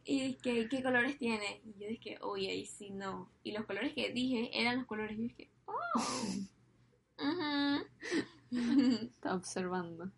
y 0.05 0.21
dije, 0.21 0.69
¿qué 0.69 0.83
colores 0.83 1.17
tiene? 1.17 1.62
Y 1.65 1.81
yo 1.81 1.88
dije, 1.88 2.17
oye, 2.21 2.50
ahí 2.51 2.65
sí 2.65 2.91
no. 2.91 3.31
Y 3.43 3.51
los 3.53 3.65
colores 3.65 3.93
que 3.93 4.12
dije 4.13 4.51
eran 4.53 4.77
los 4.77 4.85
colores, 4.85 5.17
y 5.17 5.21
yo 5.21 5.24
dije, 5.24 5.50
oh. 5.65 5.75
Ujú. 8.51 9.05
Estaba 9.05 9.35
observando. 9.35 10.12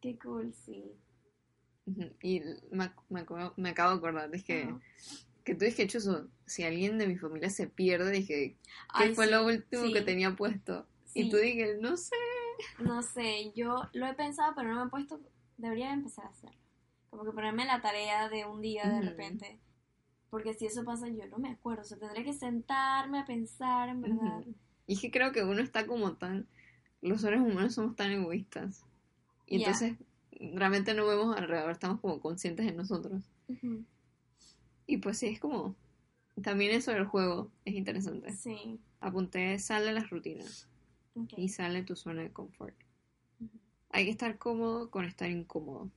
Qué 0.00 0.18
cool, 0.18 0.54
sí. 0.54 0.92
Y 2.22 2.40
me, 2.70 2.92
me, 3.08 3.26
me 3.56 3.70
acabo 3.70 3.90
de 3.90 3.96
acordar, 3.96 4.30
dije, 4.30 4.62
Ajá. 4.62 4.80
que 5.44 5.54
tú 5.56 5.64
dije, 5.64 5.88
Chuzo, 5.88 6.28
si 6.46 6.62
alguien 6.62 6.96
de 6.96 7.08
mi 7.08 7.16
familia 7.16 7.50
se 7.50 7.66
pierde, 7.66 8.12
dije, 8.12 8.56
¿qué 8.96 9.04
Ay, 9.04 9.14
fue 9.14 9.26
sí, 9.26 9.32
lo 9.32 9.44
último 9.44 9.86
sí. 9.86 9.92
que 9.92 10.02
tenía 10.02 10.36
puesto? 10.36 10.86
Y 11.14 11.28
tú 11.28 11.36
dije, 11.38 11.76
no 11.80 11.96
sé. 11.96 12.16
No 12.78 13.02
sé, 13.02 13.52
yo 13.54 13.88
lo 13.92 14.06
he 14.06 14.14
pensado, 14.14 14.54
pero 14.54 14.72
no 14.72 14.80
me 14.80 14.86
he 14.86 14.90
puesto. 14.90 15.20
Debería 15.56 15.92
empezar 15.92 16.26
a 16.26 16.28
hacerlo. 16.28 16.61
Como 17.12 17.24
que 17.24 17.32
ponerme 17.32 17.66
la 17.66 17.82
tarea 17.82 18.30
de 18.30 18.46
un 18.46 18.62
día 18.62 18.88
de 18.88 19.02
repente. 19.02 19.60
Porque 20.30 20.54
si 20.54 20.64
eso 20.64 20.82
pasa, 20.82 21.10
yo 21.10 21.26
no 21.26 21.36
me 21.36 21.50
acuerdo. 21.50 21.82
O 21.82 21.84
sea, 21.84 21.98
tendré 21.98 22.24
que 22.24 22.32
sentarme 22.32 23.18
a 23.18 23.26
pensar, 23.26 23.90
en 23.90 24.00
verdad. 24.00 24.42
Y 24.86 24.94
es 24.94 25.00
que 25.02 25.10
creo 25.10 25.30
que 25.30 25.44
uno 25.44 25.60
está 25.60 25.86
como 25.86 26.14
tan, 26.14 26.48
los 27.02 27.20
seres 27.20 27.42
humanos 27.42 27.74
somos 27.74 27.96
tan 27.96 28.12
egoístas. 28.12 28.86
Y 29.46 29.56
entonces 29.56 29.98
realmente 30.54 30.94
no 30.94 31.06
vemos 31.06 31.36
alrededor, 31.36 31.70
estamos 31.70 32.00
como 32.00 32.18
conscientes 32.18 32.64
de 32.64 32.72
nosotros. 32.72 33.22
Y 34.86 34.96
pues 34.96 35.18
sí, 35.18 35.26
es 35.26 35.38
como, 35.38 35.76
también 36.40 36.72
eso 36.72 36.92
del 36.92 37.04
juego 37.04 37.50
es 37.66 37.74
interesante. 37.74 38.32
Sí. 38.32 38.80
Apunté, 39.00 39.58
sale 39.58 39.92
las 39.92 40.08
rutinas 40.08 40.66
ok. 41.14 41.34
y 41.36 41.50
sale 41.50 41.82
tu 41.82 41.94
zona 41.94 42.22
de 42.22 42.32
confort. 42.32 42.74
Hay 43.90 44.06
que 44.06 44.12
estar 44.12 44.38
cómodo 44.38 44.90
con 44.90 45.04
estar 45.04 45.30
incómodo. 45.30 45.90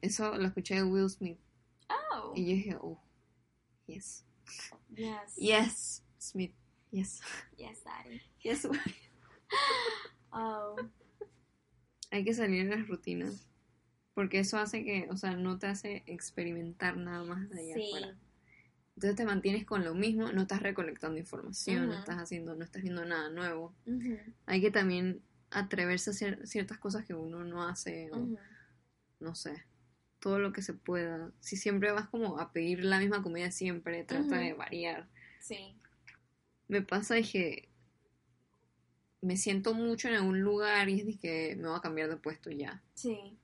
Eso 0.00 0.36
lo 0.36 0.46
escuché 0.46 0.76
de 0.76 0.84
Will 0.84 1.08
Smith 1.08 1.38
Oh, 1.88 2.32
y 2.34 2.44
yo 2.44 2.52
dije, 2.52 2.76
oh, 2.80 3.00
yes. 3.86 4.24
yes. 4.94 5.36
Yes, 5.36 6.02
Smith, 6.18 6.54
yes. 6.90 7.20
Yes, 7.56 7.82
Daddy. 7.84 8.20
Yes. 8.42 8.68
Oh, 10.38 10.76
Hay 12.10 12.22
que 12.22 12.34
salir 12.34 12.68
de 12.68 12.76
las 12.76 12.88
rutinas. 12.88 13.46
Porque 14.12 14.40
eso 14.40 14.58
hace 14.58 14.84
que, 14.84 15.08
o 15.10 15.16
sea, 15.16 15.34
no 15.34 15.58
te 15.58 15.66
hace 15.66 16.02
experimentar 16.06 16.98
nada 16.98 17.24
más 17.24 17.48
de 17.48 17.60
allá 17.60 17.74
sí. 17.74 17.86
afuera. 17.88 18.18
Entonces 18.96 19.16
te 19.16 19.24
mantienes 19.24 19.64
con 19.64 19.84
lo 19.84 19.94
mismo, 19.94 20.30
no 20.32 20.42
estás 20.42 20.60
recolectando 20.62 21.18
información, 21.18 21.88
no 21.88 21.94
estás 21.94 22.16
haciendo, 22.16 22.54
no 22.54 22.64
estás 22.64 22.82
viendo 22.82 23.04
nada 23.06 23.30
nuevo. 23.30 23.74
Hay 24.44 24.60
que 24.60 24.70
también 24.70 25.22
atreverse 25.50 26.10
a 26.10 26.12
hacer 26.12 26.46
ciertas 26.46 26.76
cosas 26.78 27.06
que 27.06 27.14
uno 27.14 27.44
no 27.44 27.62
hace, 27.62 28.10
o. 28.12 28.36
no 29.20 29.34
sé, 29.34 29.64
todo 30.20 30.38
lo 30.38 30.52
que 30.52 30.62
se 30.62 30.74
pueda. 30.74 31.32
Si 31.40 31.56
siempre 31.56 31.92
vas 31.92 32.08
como 32.08 32.38
a 32.38 32.52
pedir 32.52 32.84
la 32.84 32.98
misma 32.98 33.22
comida 33.22 33.50
siempre, 33.50 34.04
trata 34.04 34.38
de 34.38 34.54
variar. 34.54 35.08
Sí. 35.40 35.78
Me 36.68 36.82
pasa 36.82 37.16
que 37.22 37.68
me 39.20 39.36
siento 39.36 39.74
mucho 39.74 40.08
en 40.08 40.14
algún 40.14 40.40
lugar 40.40 40.88
y 40.88 41.00
es 41.00 41.06
de 41.06 41.18
que 41.18 41.56
me 41.56 41.68
voy 41.68 41.76
a 41.76 41.80
cambiar 41.80 42.08
de 42.08 42.16
puesto 42.16 42.50
ya. 42.50 42.82
Sí. 42.94 43.38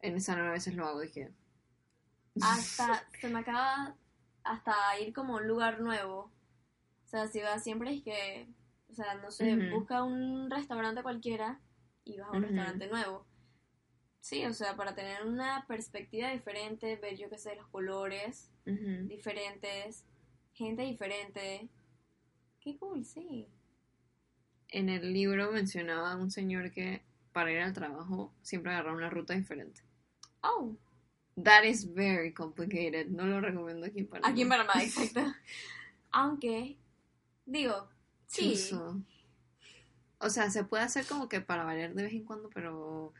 En 0.00 0.16
esa 0.16 0.34
hora 0.34 0.48
a 0.48 0.52
veces 0.52 0.74
lo 0.74 0.86
hago, 0.86 1.00
dije. 1.00 1.32
hasta 2.40 3.06
se 3.20 3.28
me 3.28 3.40
acaba 3.40 3.96
hasta 4.44 4.74
ir 5.00 5.12
como 5.12 5.36
a 5.36 5.40
un 5.40 5.48
lugar 5.48 5.80
nuevo. 5.80 6.32
O 7.04 7.08
sea, 7.08 7.28
si 7.28 7.40
vas 7.40 7.62
siempre 7.62 7.94
es 7.94 8.02
que, 8.02 8.48
o 8.90 8.94
sea, 8.94 9.14
no 9.14 9.30
sé, 9.30 9.56
busca 9.70 10.02
un 10.02 10.50
restaurante 10.50 11.02
cualquiera 11.02 11.60
y 12.04 12.18
vas 12.18 12.28
a 12.28 12.32
un 12.32 12.42
restaurante 12.42 12.88
nuevo. 12.88 13.26
Sí, 14.26 14.44
o 14.44 14.52
sea, 14.52 14.74
para 14.74 14.92
tener 14.92 15.24
una 15.24 15.64
perspectiva 15.68 16.32
diferente, 16.32 16.96
ver 16.96 17.16
yo 17.16 17.30
qué 17.30 17.38
sé, 17.38 17.54
los 17.54 17.68
colores 17.68 18.50
diferentes, 18.64 20.04
gente 20.52 20.82
diferente. 20.82 21.68
Qué 22.58 22.76
cool, 22.76 23.04
sí. 23.04 23.46
En 24.70 24.88
el 24.88 25.12
libro 25.12 25.52
mencionaba 25.52 26.10
a 26.10 26.16
un 26.16 26.32
señor 26.32 26.72
que 26.72 27.02
para 27.30 27.52
ir 27.52 27.60
al 27.60 27.72
trabajo 27.72 28.34
siempre 28.42 28.72
agarraba 28.72 28.96
una 28.96 29.10
ruta 29.10 29.32
diferente. 29.32 29.82
Oh, 30.40 30.76
That 31.40 31.62
is 31.62 31.94
very 31.94 32.34
complicated. 32.34 33.06
No 33.06 33.26
lo 33.26 33.40
recomiendo 33.40 33.86
aquí 33.86 34.00
en 34.00 34.08
Panamá. 34.08 34.32
aquí 34.32 34.42
en 34.42 34.48
Panamá, 34.48 34.82
exacto. 34.82 35.20
Aunque, 36.10 36.76
digo, 37.44 37.88
sí. 38.26 38.54
Chuzo. 38.54 39.00
O 40.18 40.30
sea, 40.30 40.50
se 40.50 40.64
puede 40.64 40.82
hacer 40.82 41.06
como 41.06 41.28
que 41.28 41.40
para 41.40 41.62
variar 41.62 41.94
de 41.94 42.02
vez 42.02 42.12
en 42.12 42.24
cuando, 42.24 42.50
pero 42.50 43.14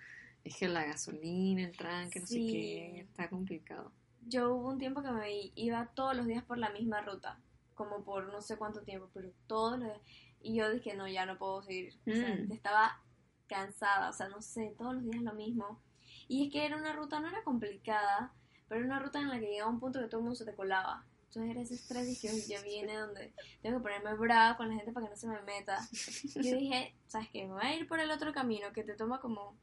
es 0.49 0.57
que 0.57 0.69
la 0.69 0.85
gasolina, 0.85 1.63
el 1.63 1.77
tranque, 1.77 2.21
no 2.21 2.27
sé 2.27 2.37
qué, 2.37 3.01
está 3.01 3.29
complicado. 3.29 3.93
Yo 4.29 4.55
hubo 4.55 4.69
un 4.71 4.79
tiempo 4.79 5.03
que 5.03 5.11
me 5.11 5.53
iba 5.55 5.87
todos 5.95 6.17
los 6.17 6.27
días 6.27 6.45
por 6.45 6.59
la 6.59 6.71
misma 6.71 7.01
ruta, 7.03 7.39
como 7.75 8.03
por 8.05 8.33
no 8.33 8.41
sé 8.43 8.57
cuánto 8.57 8.83
tiempo, 8.83 9.09
pero 9.15 9.31
todos 9.47 9.79
los 9.79 9.89
días. 9.89 10.01
Y 10.43 10.55
yo 10.57 10.71
dije, 10.71 10.95
no, 10.97 11.07
ya 11.09 11.27
no 11.27 11.39
puedo 11.39 11.63
seguir. 11.63 11.95
O 12.07 12.13
sea, 12.13 12.35
Mm. 12.35 12.53
estaba 12.53 13.01
cansada, 13.49 14.11
o 14.11 14.13
sea, 14.13 14.29
no 14.29 14.41
sé, 14.43 14.75
todos 14.77 14.95
los 14.95 15.05
días 15.05 15.23
lo 15.23 15.33
mismo. 15.35 15.81
Y 16.29 16.47
es 16.47 16.53
que 16.53 16.65
era 16.67 16.77
una 16.77 16.93
ruta, 16.93 17.21
no 17.21 17.29
era 17.29 17.43
complicada, 17.45 18.33
pero 18.69 18.81
era 18.81 18.87
una 18.89 18.99
ruta 19.01 19.21
en 19.21 19.29
la 19.29 19.39
que 19.39 19.47
llegaba 19.47 19.71
un 19.71 19.79
punto 19.81 20.01
que 20.01 20.07
todo 20.09 20.19
el 20.21 20.25
mundo 20.25 20.37
se 20.37 20.45
te 20.45 20.55
colaba. 20.55 21.05
Entonces 21.29 21.51
era 21.51 21.61
ese 21.61 21.75
estrés 21.75 22.09
y 22.09 22.21
que 22.21 22.41
ya 22.49 22.61
viene 22.63 22.97
donde 22.97 23.33
tengo 23.63 23.79
que 23.79 23.83
ponerme 23.83 24.15
brava 24.15 24.57
con 24.57 24.69
la 24.69 24.75
gente 24.77 24.93
para 24.93 25.07
que 25.07 25.11
no 25.11 25.17
se 25.17 25.29
me 25.29 25.41
meta. 25.43 25.79
Yo 26.35 26.57
dije, 26.57 26.95
¿sabes 27.07 27.29
qué? 27.33 27.47
Me 27.47 27.53
voy 27.53 27.63
a 27.65 27.75
ir 27.77 27.87
por 27.87 28.01
el 28.01 28.11
otro 28.11 28.33
camino 28.33 28.73
que 28.73 28.83
te 28.85 28.95
toma 28.95 29.21
como 29.21 29.57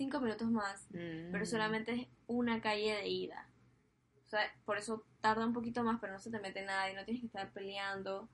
cinco 0.00 0.18
minutos 0.20 0.48
más 0.50 0.86
pero 1.32 1.44
Mm. 1.44 1.46
solamente 1.46 1.92
es 1.92 2.08
una 2.26 2.60
calle 2.62 2.94
de 2.94 3.08
ida. 3.08 3.46
O 4.24 4.28
sea, 4.30 4.40
por 4.64 4.78
eso 4.78 5.04
tarda 5.20 5.44
un 5.44 5.52
poquito 5.52 5.82
más, 5.82 5.98
pero 6.00 6.12
no 6.14 6.18
se 6.18 6.30
te 6.30 6.38
mete 6.40 6.62
nada 6.64 6.90
y 6.90 6.94
no 6.94 7.04
tienes 7.04 7.20
que 7.20 7.26
estar 7.26 7.52
peleando. 7.52 8.28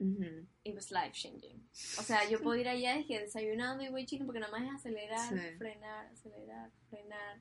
Ujú. 0.00 0.46
It 0.64 0.74
was 0.74 0.90
life 0.90 1.12
changing. 1.12 1.62
O 1.98 2.02
sea, 2.02 2.28
yo 2.28 2.40
puedo 2.40 2.58
ir 2.58 2.68
allá 2.68 2.96
es 2.96 3.06
que 3.06 3.20
desayunando 3.20 3.84
y 3.84 3.88
voy 3.90 4.04
chilling 4.06 4.26
porque 4.26 4.40
nada 4.40 4.50
más 4.50 4.62
es 4.66 4.72
acelerar, 4.74 5.28
Sí. 5.28 5.56
frenar, 5.58 6.06
acelerar, 6.06 6.70
frenar. 6.88 7.40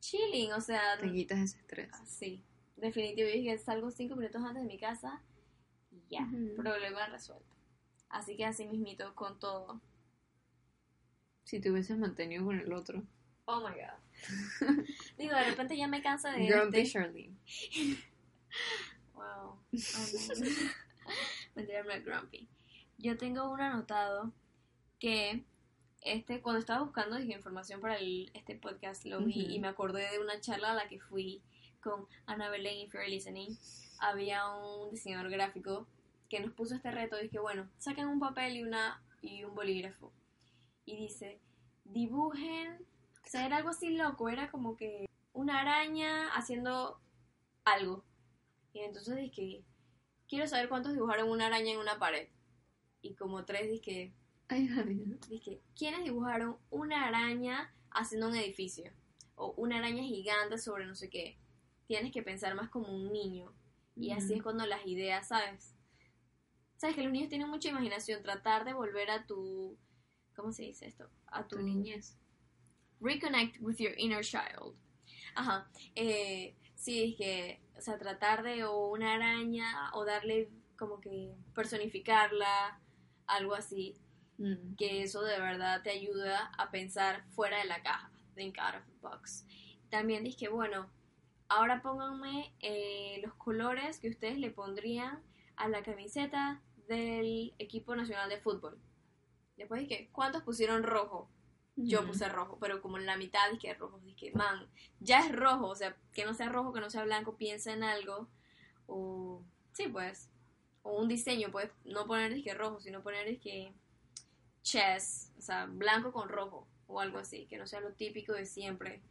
Chilling, 0.00 0.52
o 0.52 0.60
sea, 0.60 0.98
Te 0.98 1.10
quitas 1.12 1.38
ese 1.40 1.58
estrés. 1.58 1.90
sí. 2.06 2.44
Definitivo, 2.76 3.28
yo 3.28 3.34
dije, 3.34 3.58
salgo 3.58 3.90
cinco 3.90 4.16
minutos 4.16 4.42
antes 4.42 4.62
de 4.62 4.68
mi 4.68 4.78
casa 4.78 5.22
y 5.90 6.02
ya, 6.10 6.26
problema 6.56 7.06
resuelto. 7.08 7.54
Así 8.08 8.36
que 8.36 8.44
así 8.44 8.66
mismito 8.66 9.14
con 9.14 9.38
todo. 9.38 9.80
Si 11.44 11.60
te 11.60 11.70
hubieses 11.70 11.98
mantenido 11.98 12.44
con 12.44 12.58
el 12.60 12.72
otro. 12.72 13.02
Oh 13.46 13.60
my 13.60 13.74
god. 13.74 13.98
Digo, 15.18 15.34
de 15.34 15.44
repente 15.44 15.76
ya 15.76 15.88
me 15.88 16.02
cansa 16.02 16.30
de 16.32 16.46
Grumpy 16.46 16.80
este. 16.80 16.92
Charlene. 16.92 17.36
Wow. 19.14 19.24
Oh, 19.24 19.58
no 21.56 21.62
es 21.92 22.04
grumpy. 22.04 22.48
Yo 22.98 23.16
tengo 23.16 23.50
un 23.50 23.60
anotado 23.60 24.32
que 24.98 25.44
este 26.02 26.40
cuando 26.40 26.58
estaba 26.58 26.82
buscando 26.82 27.18
información 27.20 27.80
para 27.80 27.96
el- 27.96 28.30
este 28.34 28.56
podcast 28.56 29.04
lo 29.04 29.20
vi 29.20 29.54
y 29.54 29.60
me 29.60 29.68
acordé 29.68 30.10
de 30.10 30.18
una 30.18 30.40
charla 30.40 30.72
a 30.72 30.74
la 30.74 30.88
que 30.88 30.98
fui 31.00 31.42
con 31.82 32.06
Ana 32.26 32.48
Belén 32.50 32.78
y 32.78 32.88
Fair 32.88 33.08
Listening. 33.08 33.56
Había 33.98 34.46
un 34.48 34.90
diseñador 34.90 35.30
gráfico 35.30 35.86
que 36.28 36.40
nos 36.40 36.52
puso 36.52 36.74
este 36.74 36.90
reto 36.90 37.18
y 37.18 37.24
dije, 37.24 37.38
bueno, 37.38 37.68
saquen 37.78 38.06
un 38.08 38.20
papel 38.20 38.56
y 38.56 38.62
una 38.62 39.02
y 39.20 39.44
un 39.44 39.54
bolígrafo. 39.54 40.12
Y 40.90 40.96
dice, 40.96 41.40
dibujen, 41.84 42.86
o 43.24 43.28
sea, 43.28 43.46
era 43.46 43.58
algo 43.58 43.68
así 43.68 43.90
loco, 43.90 44.28
era 44.28 44.50
como 44.50 44.76
que 44.76 45.08
una 45.32 45.60
araña 45.60 46.28
haciendo 46.34 47.00
algo. 47.64 48.04
Y 48.72 48.80
entonces 48.80 49.16
dije, 49.16 49.64
quiero 50.28 50.48
saber 50.48 50.68
cuántos 50.68 50.94
dibujaron 50.94 51.30
una 51.30 51.46
araña 51.46 51.72
en 51.72 51.78
una 51.78 51.98
pared. 51.98 52.28
Y 53.02 53.14
como 53.14 53.44
tres 53.44 53.70
dije, 53.70 54.12
Ay, 54.48 54.68
dije, 55.28 55.60
¿quiénes 55.76 56.02
dibujaron 56.02 56.56
una 56.70 57.06
araña 57.06 57.72
haciendo 57.92 58.28
un 58.28 58.34
edificio? 58.34 58.90
O 59.36 59.52
una 59.52 59.78
araña 59.78 60.02
gigante 60.02 60.58
sobre 60.58 60.86
no 60.86 60.96
sé 60.96 61.08
qué. 61.08 61.38
Tienes 61.86 62.10
que 62.12 62.24
pensar 62.24 62.56
más 62.56 62.68
como 62.68 62.92
un 62.92 63.12
niño. 63.12 63.52
Y 63.94 64.10
así 64.10 64.34
es 64.34 64.42
cuando 64.42 64.66
las 64.66 64.84
ideas, 64.86 65.28
¿sabes? 65.28 65.76
Sabes 66.78 66.96
que 66.96 67.02
los 67.02 67.12
niños 67.12 67.28
tienen 67.28 67.48
mucha 67.48 67.68
imaginación. 67.68 68.24
Tratar 68.24 68.64
de 68.64 68.72
volver 68.72 69.10
a 69.10 69.24
tu... 69.24 69.78
¿Cómo 70.40 70.52
se 70.52 70.62
dice 70.62 70.86
esto? 70.86 71.08
A 71.26 71.46
tu, 71.46 71.58
niñez. 71.60 72.16
reconnect 73.00 73.60
with 73.60 73.76
your 73.76 73.94
inner 73.98 74.22
child. 74.24 74.74
Ajá. 75.34 75.70
Eh, 75.94 76.56
sí, 76.74 77.12
es 77.12 77.16
que, 77.16 77.60
o 77.76 77.80
sea, 77.80 77.98
tratar 77.98 78.42
de 78.42 78.64
o 78.64 78.88
una 78.88 79.14
araña 79.14 79.90
o 79.94 80.04
darle 80.04 80.50
como 80.76 81.00
que 81.00 81.34
personificarla, 81.54 82.80
algo 83.26 83.54
así, 83.54 83.96
Mm. 84.38 84.74
que 84.78 85.02
eso 85.02 85.20
de 85.22 85.38
verdad 85.38 85.82
te 85.82 85.90
ayuda 85.90 86.46
a 86.56 86.70
pensar 86.70 87.26
fuera 87.34 87.58
de 87.58 87.66
la 87.66 87.82
caja, 87.82 88.10
think 88.34 88.56
out 88.58 88.76
of 88.76 88.86
the 88.86 88.94
box. 89.02 89.44
También 89.90 90.24
dije, 90.24 90.48
bueno, 90.48 90.88
ahora 91.48 91.82
pónganme 91.82 92.54
eh, 92.60 93.20
los 93.22 93.34
colores 93.34 93.98
que 93.98 94.08
ustedes 94.08 94.38
le 94.38 94.50
pondrían 94.50 95.22
a 95.56 95.68
la 95.68 95.82
camiseta 95.82 96.62
del 96.88 97.52
equipo 97.58 97.94
nacional 97.94 98.30
de 98.30 98.38
fútbol. 98.40 98.80
Después 99.60 99.82
dije, 99.82 100.08
¿cuántos 100.10 100.42
pusieron 100.42 100.82
rojo? 100.82 101.28
Yo 101.76 102.06
puse 102.06 102.30
rojo, 102.30 102.56
pero 102.58 102.80
como 102.80 102.96
en 102.96 103.04
la 103.04 103.18
mitad 103.18 103.50
dije 103.52 103.74
rojo, 103.74 104.00
dije, 104.00 104.32
man, 104.32 104.66
ya 105.00 105.20
es 105.20 105.36
rojo, 105.36 105.66
o 105.66 105.74
sea, 105.74 105.94
que 106.14 106.24
no 106.24 106.32
sea 106.32 106.48
rojo, 106.48 106.72
que 106.72 106.80
no 106.80 106.88
sea 106.88 107.04
blanco, 107.04 107.36
piensa 107.36 107.74
en 107.74 107.84
algo, 107.84 108.26
o, 108.86 109.42
sí, 109.72 109.86
pues, 109.88 110.30
o 110.82 110.98
un 110.98 111.08
diseño, 111.08 111.50
pues, 111.52 111.70
no 111.84 112.06
poner 112.06 112.32
dije 112.32 112.54
rojo, 112.54 112.80
sino 112.80 113.02
poner 113.02 113.28
dije 113.28 113.74
chess, 114.62 115.30
o 115.36 115.42
sea, 115.42 115.66
blanco 115.66 116.10
con 116.10 116.30
rojo, 116.30 116.66
o 116.86 117.00
algo 117.00 117.18
así, 117.18 117.44
que 117.44 117.58
no 117.58 117.66
sea 117.66 117.80
lo 117.80 117.92
típico 117.92 118.32
de 118.32 118.46
siempre, 118.46 119.02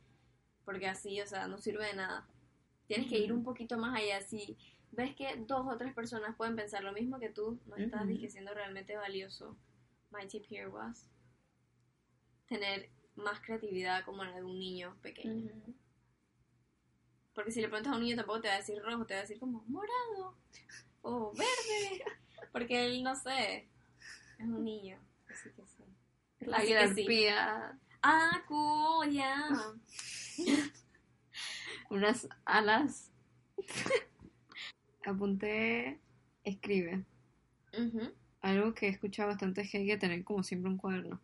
porque 0.65 0.88
así, 0.88 1.22
o 1.22 1.27
sea, 1.27 1.48
no 1.48 1.60
sirve 1.60 1.86
de 1.86 1.94
nada. 1.94 2.27
Tienes 2.88 3.08
que 3.08 3.20
ir 3.20 3.32
un 3.32 3.44
poquito 3.44 3.77
más 3.77 3.96
allá, 3.96 4.20
si 4.22 4.58
ves 4.91 5.15
que 5.15 5.36
dos 5.48 5.68
o 5.72 5.77
tres 5.77 5.94
personas 5.94 6.36
pueden 6.36 6.56
pensar 6.56 6.84
lo 6.84 6.91
mismo 6.91 7.20
que 7.20 7.29
tú, 7.29 7.60
no 7.68 7.75
estás 7.75 8.08
dije, 8.08 8.29
siendo 8.29 8.51
realmente 8.56 8.98
valioso. 8.98 9.56
My 10.11 10.25
tip 10.27 10.45
here 10.49 10.67
was 10.69 11.05
tener 12.47 12.89
más 13.15 13.39
creatividad 13.41 14.03
como 14.05 14.23
la 14.23 14.35
de 14.35 14.43
un 14.43 14.59
niño 14.59 14.95
pequeño. 15.01 15.53
Porque 17.33 17.51
si 17.51 17.61
le 17.61 17.69
preguntas 17.69 17.93
a 17.93 17.95
un 17.95 18.03
niño 18.03 18.15
tampoco 18.15 18.41
te 18.41 18.47
va 18.47 18.55
a 18.55 18.57
decir 18.57 18.81
rojo, 18.81 19.05
te 19.05 19.13
va 19.13 19.19
a 19.19 19.23
decir 19.23 19.39
como 19.39 19.63
morado 19.67 20.35
o 21.01 21.31
verde. 21.33 22.03
Porque 22.51 22.85
él, 22.85 23.03
no 23.03 23.15
sé, 23.15 23.67
es 24.39 24.45
un 24.45 24.63
niño. 24.63 24.97
Así 25.29 25.49
que 25.51 25.65
sí. 25.65 25.83
La 26.39 26.57
Así 26.57 26.73
que 26.73 26.93
sí. 26.95 27.27
Ah, 28.01 28.43
cool, 28.47 29.11
ya. 29.11 29.47
unas 31.89 32.27
alas. 32.45 33.11
Apunté, 35.05 35.99
escribe. 36.43 37.05
Ujú, 37.73 38.11
Algo 38.41 38.74
que 38.74 38.88
he 38.88 38.89
escuchado 38.89 39.29
bastante 39.29 39.62
es 39.62 39.72
que 39.72 39.79
hay 39.79 39.88
que 39.88 39.98
tener 39.98 40.24
como 40.24 40.43
siempre 40.43 40.69
un 40.72 40.77
cuaderno. 40.77 41.19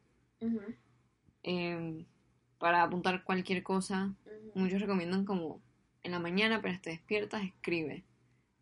em, 1.44 2.06
para 2.58 2.84
apuntar 2.84 3.24
cualquier 3.24 3.62
cosa. 3.64 4.14
Muchos 4.56 4.82
recomiendan 4.82 5.26
como 5.26 5.62
en 6.04 6.12
la 6.12 6.20
mañana 6.20 6.58
apenas 6.58 6.82
te 6.82 6.90
despiertas, 6.92 7.44
escribe. 7.44 8.04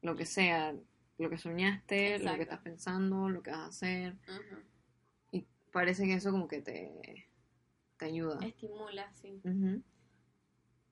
Lo 0.02 0.16
que 0.16 0.26
sea, 0.26 0.76
lo 1.18 1.30
que 1.30 1.38
soñaste, 1.38 2.20
lo 2.20 2.36
que 2.36 2.42
estás 2.44 2.60
pensando, 2.60 3.30
lo 3.30 3.42
que 3.42 3.52
vas 3.52 3.60
a 3.60 3.66
hacer. 3.68 4.16
Y 5.32 5.46
parece 5.72 6.06
que 6.06 6.14
eso 6.16 6.32
como 6.32 6.48
que 6.48 6.62
te, 6.62 7.28
te 7.98 8.06
ayuda. 8.06 8.40
Estimula, 8.46 9.12
sí. 9.14 9.40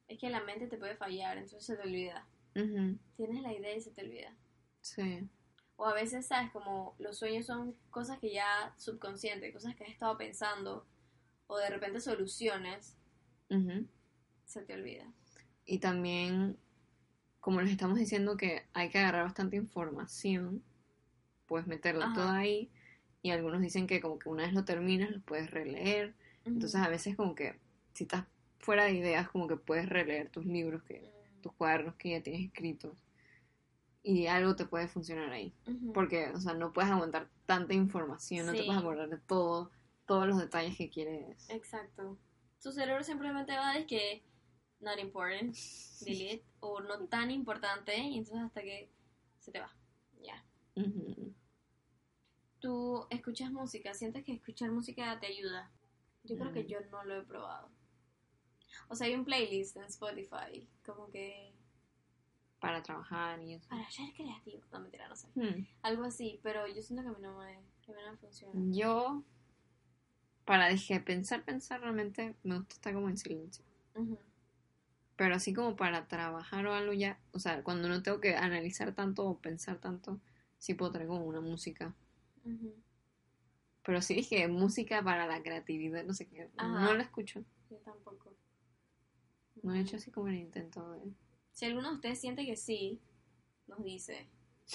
Es 0.07 0.17
que 0.19 0.29
la 0.29 0.41
mente 0.43 0.67
te 0.67 0.77
puede 0.77 0.95
fallar, 0.95 1.37
entonces 1.37 1.65
se 1.65 1.75
te 1.75 1.83
olvida. 1.87 2.25
Tienes 3.17 3.41
la 3.41 3.53
idea 3.53 3.75
y 3.75 3.81
se 3.81 3.91
te 3.91 4.01
olvida. 4.03 4.33
Sí. 4.81 5.27
O 5.81 5.87
a 5.87 5.95
veces, 5.95 6.27
¿sabes? 6.27 6.51
Como 6.51 6.93
los 6.99 7.17
sueños 7.17 7.47
son 7.47 7.75
cosas 7.89 8.19
que 8.19 8.31
ya 8.31 8.71
subconscientes, 8.77 9.51
cosas 9.51 9.75
que 9.75 9.83
has 9.83 9.89
estado 9.89 10.15
pensando, 10.15 10.85
o 11.47 11.57
de 11.57 11.71
repente 11.71 11.99
soluciones, 11.99 12.95
se 14.45 14.61
te 14.61 14.75
olvida. 14.75 15.11
Y 15.65 15.79
también, 15.79 16.55
como 17.39 17.61
les 17.61 17.71
estamos 17.71 17.97
diciendo 17.97 18.37
que 18.37 18.61
hay 18.73 18.89
que 18.89 18.99
agarrar 18.99 19.23
bastante 19.23 19.55
información, 19.55 20.63
puedes 21.47 21.65
meterla 21.65 22.05
Ajá. 22.05 22.13
toda 22.13 22.37
ahí. 22.37 22.69
Y 23.23 23.31
algunos 23.31 23.59
dicen 23.59 23.87
que 23.87 24.01
como 24.01 24.19
que 24.19 24.29
una 24.29 24.43
vez 24.43 24.53
lo 24.53 24.63
terminas, 24.63 25.09
lo 25.09 25.21
puedes 25.21 25.49
releer. 25.49 26.13
Entonces 26.45 26.79
a 26.79 26.89
veces 26.89 27.15
como 27.15 27.33
que 27.33 27.59
si 27.93 28.03
estás 28.03 28.25
fuera 28.59 28.83
de 28.85 28.93
ideas, 28.93 29.29
como 29.29 29.47
que 29.47 29.57
puedes 29.57 29.89
releer 29.89 30.29
tus 30.29 30.45
libros, 30.45 30.83
que 30.83 31.11
Mm, 31.35 31.41
tus 31.41 31.53
cuadernos 31.53 31.95
que 31.95 32.11
ya 32.11 32.21
tienes 32.21 32.45
escritos. 32.45 32.95
Y 34.03 34.25
algo 34.27 34.55
te 34.55 34.65
puede 34.65 34.87
funcionar 34.87 35.31
ahí. 35.31 35.53
Porque, 35.93 36.29
o 36.29 36.39
sea, 36.39 36.53
no 36.53 36.73
puedes 36.73 36.89
aguantar 36.91 37.29
tanta 37.45 37.73
información, 37.73 38.47
no 38.47 38.53
te 38.53 38.63
puedes 38.63 38.81
acordar 38.81 39.09
de 39.09 39.17
todo, 39.19 39.69
todos 40.07 40.27
los 40.27 40.37
detalles 40.39 40.75
que 40.77 40.89
quieres. 40.89 41.47
Exacto. 41.49 42.17
Tu 42.63 42.71
cerebro 42.71 43.03
simplemente 43.03 43.55
va 43.55 43.73
de 43.73 43.85
que 43.85 44.23
not 44.79 44.97
important, 44.99 45.55
delete, 46.01 46.43
o 46.59 46.79
no 46.81 47.05
tan 47.07 47.29
importante, 47.31 47.95
y 47.97 48.17
entonces 48.17 48.43
hasta 48.43 48.61
que 48.61 48.89
se 49.39 49.51
te 49.51 49.59
va. 49.59 49.71
Ya. 50.21 50.43
Ujú. 50.75 51.33
Tú 52.59 53.07
escuchas 53.09 53.51
música, 53.51 53.93
sientes 53.93 54.23
que 54.23 54.33
escuchar 54.33 54.71
música 54.71 55.19
te 55.19 55.27
ayuda. 55.27 55.71
Yo 56.23 56.37
creo 56.37 56.51
que 56.51 56.63
Mm. 56.63 56.67
yo 56.67 56.79
no 56.91 57.03
lo 57.03 57.17
he 57.17 57.23
probado. 57.23 57.69
O 58.87 58.95
sea, 58.95 59.07
hay 59.07 59.15
un 59.15 59.25
playlist 59.25 59.77
en 59.77 59.83
Spotify, 59.83 60.67
como 60.85 61.09
que 61.09 61.53
Para 62.61 62.83
trabajar 62.83 63.41
y 63.41 63.55
eso. 63.55 63.67
para 63.67 63.89
ser 63.89 64.13
creativo. 64.13 64.61
No, 64.71 64.79
mentira, 64.79 65.09
no 65.09 65.15
sé. 65.15 65.27
Hmm. 65.35 65.65
Algo 65.81 66.03
así, 66.03 66.39
pero 66.43 66.67
yo 66.67 66.81
siento 66.83 67.01
que 67.01 67.09
a 67.09 67.11
mí 67.11 67.17
no 67.19 67.37
me, 67.39 67.59
que 67.81 67.91
a 67.91 67.95
mí 67.95 68.01
no 68.05 68.11
me 68.11 68.17
funciona. 68.17 68.53
Yo, 68.71 69.23
para 70.45 70.69
dije, 70.69 70.99
pensar, 70.99 71.43
pensar, 71.43 71.81
realmente 71.81 72.35
me 72.43 72.57
gusta 72.59 72.75
estar 72.75 72.93
como 72.93 73.09
en 73.09 73.17
silencio. 73.17 73.65
Pero 75.15 75.35
así 75.35 75.53
como 75.53 75.75
para 75.75 76.07
trabajar 76.07 76.65
o 76.67 76.73
algo 76.73 76.93
ya, 76.93 77.19
o 77.31 77.39
sea, 77.39 77.63
cuando 77.63 77.89
no 77.89 78.03
tengo 78.03 78.19
que 78.21 78.35
analizar 78.35 78.93
tanto 78.93 79.25
o 79.25 79.39
pensar 79.39 79.79
tanto, 79.79 80.19
sí 80.59 80.75
puedo 80.75 80.91
tener 80.91 81.07
como 81.07 81.25
una 81.25 81.41
música. 81.41 81.93
Ujú. 82.45 82.75
Pero 83.83 84.01
sí 84.03 84.13
dije, 84.13 84.47
música 84.47 85.03
para 85.03 85.25
la 85.25 85.41
creatividad, 85.41 86.03
no 86.03 86.13
sé 86.13 86.27
qué. 86.27 86.47
Ajá. 86.57 86.85
No 86.85 86.93
la 86.93 87.01
escucho. 87.01 87.43
Yo 87.71 87.77
tampoco. 87.77 88.35
No 89.63 89.73
he 89.73 89.79
hecho 89.79 89.97
así 89.97 90.11
como 90.11 90.27
el 90.27 90.35
intento 90.35 90.91
de... 90.91 91.11
Si 91.53 91.65
alguno 91.65 91.89
de 91.89 91.95
ustedes 91.95 92.19
siente 92.19 92.45
que 92.45 92.55
sí, 92.55 92.99
nos 93.67 93.83
dice. 93.83 94.27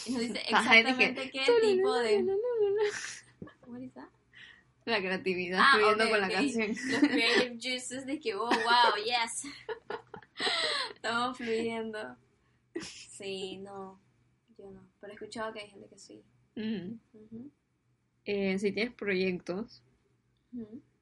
Y 0.07 0.13
nos 0.13 0.21
dice 0.21 0.41
exactamente 0.41 1.31
qué 1.31 1.45
tipo 1.63 1.95
de... 1.95 2.25
What 3.67 3.81
is 3.81 3.93
that? 3.95 4.09
La 4.85 4.99
creatividad 4.99 5.59
Ah, 5.61 5.73
fluyendo 5.77 6.11
con 6.11 6.21
la 6.21 6.29
canción. 6.29 6.69
Los 6.69 7.01
creative 7.01 7.59
juices 7.61 8.07
de 8.07 8.21
que, 8.21 8.35
oh, 8.35 8.49
wow, 8.49 8.95
yes. 9.05 9.45
Estamos 10.95 11.37
fluyendo. 11.37 12.17
Sí, 12.81 13.57
no. 13.59 13.99
Yo 14.57 14.71
no. 14.71 14.87
Pero 15.01 15.13
he 15.13 15.15
escuchado 15.15 15.53
que 15.53 15.61
hay 15.61 15.71
gente 15.71 15.89
que 15.89 15.99
sí. 15.99 16.23
Eh, 18.25 18.59
si 18.59 18.73
tienes 18.73 18.95
proyectos, 18.95 19.83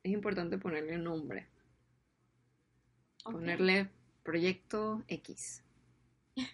es 0.03 0.13
importante 0.13 0.57
ponerle 0.57 0.97
nombre. 0.99 1.47
Ok. 3.25 3.33
Ponerle 3.33 3.91
proyecto 4.23 5.03
X. 5.09 5.64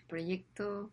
Proyecto 0.08 0.90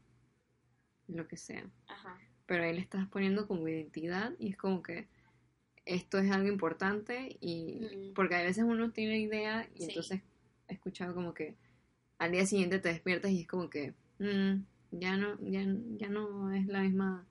lo 1.08 1.28
que 1.28 1.38
sea. 1.38 1.66
Ajá. 1.88 2.18
Pero 2.46 2.64
ahí 2.64 2.74
le 2.74 2.82
estás 2.82 3.08
poniendo 3.10 3.48
como 3.48 3.68
identidad 3.68 4.34
y 4.40 4.50
es 4.50 4.58
como 4.58 4.82
que 4.82 5.08
esto 5.86 6.18
es 6.20 6.32
algo 6.32 6.48
importante 6.50 7.38
y 7.40 7.80
Mm. 7.80 8.14
porque 8.14 8.36
a 8.36 8.44
veces 8.44 8.64
uno 8.66 8.92
tiene 8.92 9.20
idea 9.20 9.68
y 9.76 9.80
Sí. 9.84 9.86
entonces 9.90 10.22
he 10.68 10.74
escuchado 10.74 11.14
como 11.16 11.34
que 11.34 11.56
al 12.20 12.32
día 12.32 12.46
siguiente 12.46 12.80
te 12.80 12.90
despiertas 12.90 13.32
y 13.32 13.42
es 13.42 13.48
como 13.48 13.70
que 13.70 13.94
mm, 14.20 14.64
ya 14.92 15.16
no 15.18 15.38
ya, 15.42 15.64
ya 15.98 16.10
no 16.10 16.52
es 16.54 16.66
la 16.68 16.82
misma 16.82 17.26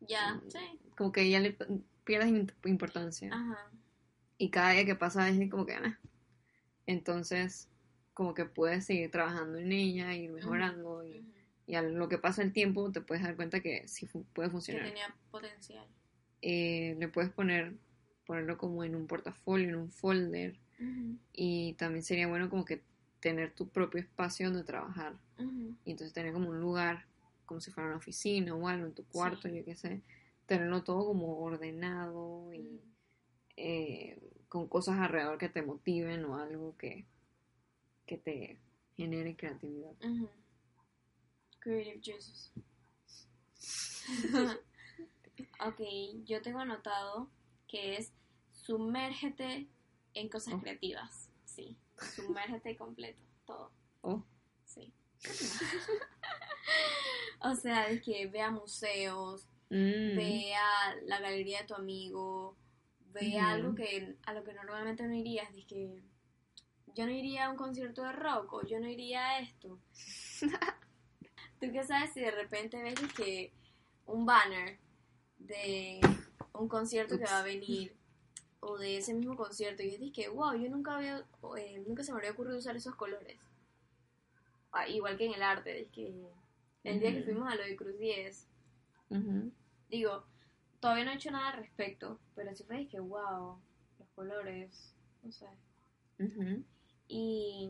Ya, 0.00 0.34
Mm. 0.36 0.50
sí. 0.50 0.58
como 0.96 1.12
que 1.12 1.28
ya 1.30 1.40
le 1.40 1.56
pierdes 2.04 2.28
im- 2.30 2.52
importancia 2.64 3.32
Ajá. 3.32 3.70
y 4.38 4.50
cada 4.50 4.70
día 4.70 4.84
que 4.86 4.94
pasa 4.96 5.28
es 5.28 5.50
como 5.50 5.66
que 5.66 5.74
"Ah". 5.74 5.98
entonces 6.86 7.68
como 8.14 8.34
que 8.34 8.44
puedes 8.44 8.84
seguir 8.86 9.10
trabajando 9.10 9.58
en 9.58 9.72
ella 9.72 10.14
ir 10.14 10.30
mejorando 10.30 11.04
y, 11.04 11.24
y 11.66 11.74
a 11.76 11.82
lo 11.82 12.08
que 12.08 12.18
pasa 12.18 12.42
el 12.42 12.52
tiempo 12.52 12.90
te 12.92 13.00
puedes 13.00 13.22
dar 13.24 13.36
cuenta 13.36 13.60
que 13.60 13.86
sí 13.88 14.06
fu- 14.06 14.24
puede 14.34 14.48
Que 14.48 14.52
funcionar. 14.52 14.84
tenía 14.84 15.14
potencial. 15.30 15.86
eh, 16.42 16.96
le 16.98 17.08
puedes 17.08 17.30
poner 17.30 17.74
ponerlo 18.26 18.56
como 18.58 18.84
en 18.84 18.94
un 18.94 19.06
portafolio, 19.06 19.68
en 19.68 19.76
un 19.76 19.90
folder 19.90 20.56
y 21.32 21.74
también 21.74 22.02
sería 22.04 22.26
bueno 22.28 22.48
como 22.50 22.64
que 22.64 22.82
tener 23.20 23.52
tu 23.54 23.68
propio 23.68 24.00
espacio 24.00 24.48
donde 24.50 24.64
trabajar. 24.64 25.14
Y 25.84 25.90
entonces 25.92 26.12
tener 26.12 26.32
como 26.32 26.50
un 26.50 26.60
lugar 26.60 27.06
como 27.46 27.60
si 27.60 27.70
fuera 27.70 27.88
una 27.88 27.98
oficina 27.98 28.54
o 28.54 28.68
algo 28.68 28.86
en 28.86 28.94
tu 28.94 29.04
cuarto, 29.04 29.48
Sí. 29.48 29.56
yo 29.56 29.64
qué 29.64 29.74
sé, 29.74 30.00
tenerlo 30.46 30.82
todo 30.84 31.06
como 31.06 31.38
ordenado 31.40 32.52
y 32.54 32.80
eh, 33.56 34.18
con 34.48 34.68
cosas 34.68 34.98
alrededor 34.98 35.38
que 35.38 35.48
te 35.48 35.62
motiven 35.62 36.24
o 36.24 36.36
algo 36.38 36.76
que, 36.76 37.04
que 38.12 38.18
te 38.18 38.60
genere 38.94 39.34
creatividad. 39.36 39.92
Creative 41.60 42.00
juices. 42.04 42.52
ok, 45.64 45.80
yo 46.24 46.42
tengo 46.42 46.58
anotado 46.58 47.30
que 47.66 47.96
es 47.96 48.12
sumérgete 48.50 49.66
en 50.12 50.28
cosas 50.28 50.54
Oh. 50.54 50.60
creativas. 50.60 51.30
Sí. 51.46 51.78
Sumérgete 52.14 52.76
completo, 52.76 53.22
todo. 53.46 53.72
Oh. 54.02 54.22
Sí. 54.66 54.92
o 57.40 57.54
sea, 57.54 57.88
es 57.88 58.02
que 58.02 58.26
vea 58.26 58.50
museos, 58.50 59.48
Mm. 59.74 60.16
vea 60.18 60.94
la 61.06 61.18
galería 61.18 61.60
de 61.62 61.66
tu 61.66 61.74
amigo, 61.74 62.58
vea 63.14 63.44
Ujú. 63.44 63.54
algo 63.54 63.74
que 63.74 64.16
a 64.26 64.34
lo 64.34 64.44
que 64.44 64.52
normalmente 64.52 65.02
no 65.04 65.14
irías, 65.14 65.48
es 65.56 65.64
que 65.64 66.02
yo 66.94 67.06
no 67.06 67.12
iría 67.12 67.46
a 67.46 67.50
un 67.50 67.56
concierto 67.56 68.02
de 68.02 68.12
rock 68.12 68.52
o 68.52 68.66
yo 68.66 68.80
no 68.80 68.88
iría 68.88 69.26
a 69.26 69.38
esto. 69.40 69.78
¿Tú 71.60 71.72
qué 71.72 71.84
sabes 71.84 72.12
si 72.12 72.20
de 72.20 72.30
repente 72.30 72.82
ves 72.82 73.00
es 73.00 73.12
que 73.12 73.52
un 74.06 74.26
banner 74.26 74.78
de 75.38 76.00
un 76.54 76.68
concierto 76.68 77.18
que 77.18 77.24
va 77.24 77.40
a 77.40 77.44
venir 77.44 77.94
o 78.60 78.78
de 78.78 78.98
ese 78.98 79.14
mismo 79.14 79.36
concierto 79.36 79.82
y 79.82 79.90
dices 79.90 80.12
que 80.12 80.28
wow, 80.28 80.54
yo 80.54 80.68
nunca 80.68 80.96
había 80.96 81.24
eh, 81.56 81.82
nunca 81.86 82.02
se 82.02 82.12
me 82.12 82.16
habría 82.16 82.32
ocurrido 82.32 82.58
usar 82.58 82.76
esos 82.76 82.94
colores. 82.94 83.38
Ah, 84.72 84.88
igual 84.88 85.16
que 85.16 85.26
en 85.26 85.34
el 85.34 85.42
arte, 85.42 85.82
es 85.82 85.88
que 85.90 86.14
el 86.84 87.00
día 87.00 87.12
que 87.12 87.22
fuimos 87.22 87.50
a 87.50 87.54
lo 87.54 87.62
de 87.62 87.76
Cruz 87.76 87.98
10 87.98 88.48
Ujú. 89.10 89.52
Digo, 89.90 90.24
todavía 90.80 91.04
no 91.04 91.10
he 91.10 91.16
hecho 91.16 91.30
nada 91.30 91.50
al 91.50 91.58
respecto, 91.58 92.18
pero 92.34 92.54
sí 92.54 92.64
fue 92.64 92.86
que, 92.86 92.98
wow, 92.98 93.58
los 93.98 94.08
colores, 94.14 94.94
no 95.22 95.30
sé. 95.30 95.46
Y, 97.14 97.68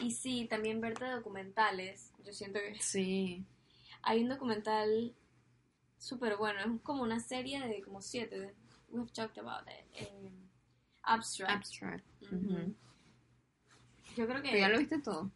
y 0.00 0.10
sí, 0.12 0.46
también 0.48 0.80
verte 0.80 1.04
documentales. 1.10 2.10
Yo 2.24 2.32
siento 2.32 2.58
que 2.58 2.80
Sí. 2.80 3.44
hay 4.00 4.22
un 4.22 4.30
documental 4.30 5.14
súper 5.98 6.36
bueno, 6.38 6.60
es 6.60 6.80
como 6.82 7.02
una 7.02 7.20
serie 7.20 7.60
de 7.68 7.82
como 7.82 8.00
siete. 8.00 8.54
We've 8.88 9.12
talked 9.12 9.38
about 9.38 9.68
it. 9.68 9.84
eh, 10.02 10.30
abstract. 11.02 11.50
Abstract. 11.52 12.06
Yo 14.16 14.26
creo 14.26 14.42
Pero 14.42 14.58
ya 14.58 14.68
lo 14.68 14.74
que. 14.74 14.80
viste 14.80 14.98
todo. 15.02 15.30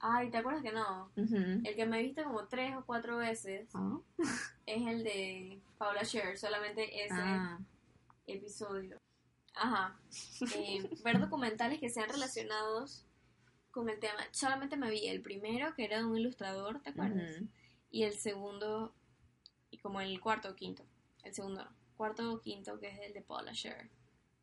Ay, 0.00 0.30
¿te 0.30 0.36
acuerdas 0.36 0.62
que 0.62 0.72
no? 0.72 1.10
Ujú. 1.16 1.34
El 1.64 1.74
que 1.74 1.86
me 1.86 2.00
he 2.00 2.02
visto 2.02 2.22
como 2.24 2.46
tres 2.48 2.76
o 2.76 2.84
cuatro 2.84 3.16
veces 3.16 3.70
Ah. 3.72 3.98
es 4.66 4.86
el 4.86 5.02
de 5.04 5.62
Paula 5.78 6.04
Scher, 6.04 6.36
solamente 6.36 7.04
ese. 7.04 7.14
Ah. 7.16 7.58
episodio. 8.26 8.98
Ajá. 9.54 9.98
Eh, 10.56 10.88
ver 11.04 11.20
documentales 11.20 11.80
que 11.80 11.88
sean 11.88 12.08
relacionados 12.08 13.06
con 13.70 13.88
el 13.88 13.98
tema. 13.98 14.20
Solamente 14.30 14.76
me 14.76 14.90
vi 14.90 15.08
el 15.08 15.22
primero, 15.22 15.74
que 15.74 15.84
era 15.84 15.98
de 15.98 16.04
un 16.04 16.16
ilustrador, 16.16 16.80
¿te 16.80 16.90
acuerdas? 16.90 17.40
Y 17.90 18.02
el 18.04 18.14
segundo, 18.14 18.94
y 19.70 19.78
como 19.78 20.00
el 20.00 20.20
cuarto 20.20 20.50
o 20.50 20.54
quinto. 20.54 20.84
El 21.22 21.34
segundo. 21.34 21.66
Cuarto 21.96 22.32
o 22.32 22.40
quinto, 22.40 22.78
que 22.78 22.88
es 22.88 22.98
el 23.00 23.12
de 23.14 23.22
Paula 23.22 23.54
Scher. 23.54 23.88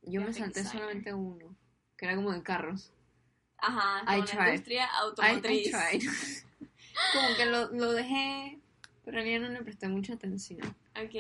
Yo 0.02 0.21
me 0.21 0.34
salté 0.34 0.62
designer. 0.62 0.82
solamente 0.82 1.13
uno, 1.13 1.56
que 1.97 2.06
era 2.06 2.15
como 2.15 2.32
de 2.32 2.41
carros. 2.41 2.91
Ajá, 3.58 4.02
I 4.04 4.21
con 4.21 4.38
la 4.38 4.50
industria 4.50 4.84
I, 4.84 4.88
I 4.88 5.02
automotriz. 5.02 5.71
tried. 5.71 6.02
como 7.13 7.36
que 7.38 7.45
lo, 7.45 7.71
lo 7.71 7.91
dejé, 7.93 8.60
pero 9.06 9.19
en 9.19 9.26
realidad 9.26 9.50
no 9.50 9.54
le 9.54 9.63
presté 9.63 9.88
mucha 9.88 10.13
atención. 10.13 10.62
Ok. 11.02 11.15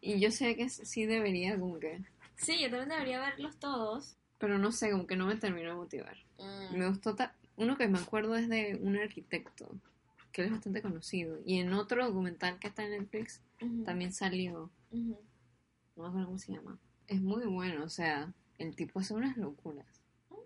Y 0.00 0.20
yo 0.20 0.30
sé 0.30 0.54
que 0.54 0.68
sí 0.68 1.06
debería, 1.06 1.58
como 1.58 1.78
que. 1.78 2.02
Sí, 2.38 2.58
yo 2.60 2.70
también 2.70 2.88
debería 2.88 3.20
verlos 3.20 3.56
todos. 3.58 4.16
Pero 4.38 4.58
no 4.58 4.72
sé, 4.72 4.90
como 4.90 5.06
que 5.06 5.16
no 5.16 5.26
me 5.26 5.36
terminó 5.36 5.70
de 5.70 5.74
motivar. 5.76 6.16
Mm, 6.38 6.76
Me 6.78 6.88
gustó. 6.88 7.14
ta- 7.14 7.34
Uno 7.56 7.76
que 7.76 7.88
me 7.88 7.98
acuerdo 7.98 8.36
es 8.36 8.48
de 8.48 8.78
un 8.80 8.96
arquitecto, 8.96 9.68
que 10.30 10.42
él 10.42 10.46
es 10.46 10.52
bastante 10.52 10.80
conocido. 10.80 11.40
Y 11.44 11.58
en 11.58 11.72
otro 11.72 12.06
documental 12.06 12.58
que 12.60 12.68
está 12.68 12.84
en 12.84 12.92
Netflix 12.92 13.42
también 13.84 14.12
salió. 14.12 14.70
No 14.92 15.16
me 15.96 16.06
acuerdo 16.08 16.26
cómo 16.26 16.38
se 16.38 16.52
llama. 16.52 16.78
Es 17.08 17.20
muy 17.20 17.44
bueno, 17.46 17.82
o 17.84 17.88
sea, 17.88 18.32
el 18.58 18.76
tipo 18.76 19.00
hace 19.00 19.12
unas 19.14 19.36
locuras. 19.36 19.86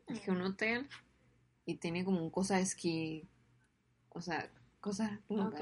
Es 0.07 0.21
que 0.21 0.31
un 0.31 0.41
hotel 0.41 0.89
y 1.67 1.75
tiene 1.77 2.03
como 2.05 2.23
un 2.23 2.31
cosa 2.31 2.57
de 2.57 2.63
esquí. 2.63 3.29
O 4.09 4.23
sea, 4.23 4.51
cosas 4.81 5.11
locas. 5.29 5.61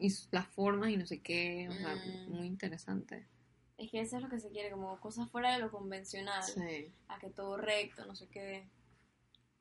Y 0.00 0.08
las 0.32 0.48
formas 0.48 0.90
y 0.90 0.96
no 0.96 1.06
sé 1.06 1.20
qué. 1.20 1.68
O 1.70 1.72
sea, 1.72 1.94
Mm. 1.94 2.30
muy 2.32 2.46
interesante. 2.48 3.26
Es 3.76 3.90
que 3.90 4.00
eso 4.00 4.16
es 4.16 4.22
lo 4.22 4.28
que 4.28 4.40
se 4.40 4.50
quiere, 4.50 4.70
como 4.70 5.00
cosas 5.00 5.28
fuera 5.30 5.52
de 5.52 5.58
lo 5.58 5.70
convencional. 5.70 6.42
Sí. 6.42 6.92
a 7.08 7.18
que 7.18 7.30
todo 7.30 7.56
recto, 7.56 8.06
no 8.06 8.14
sé 8.14 8.28
qué. 8.28 8.68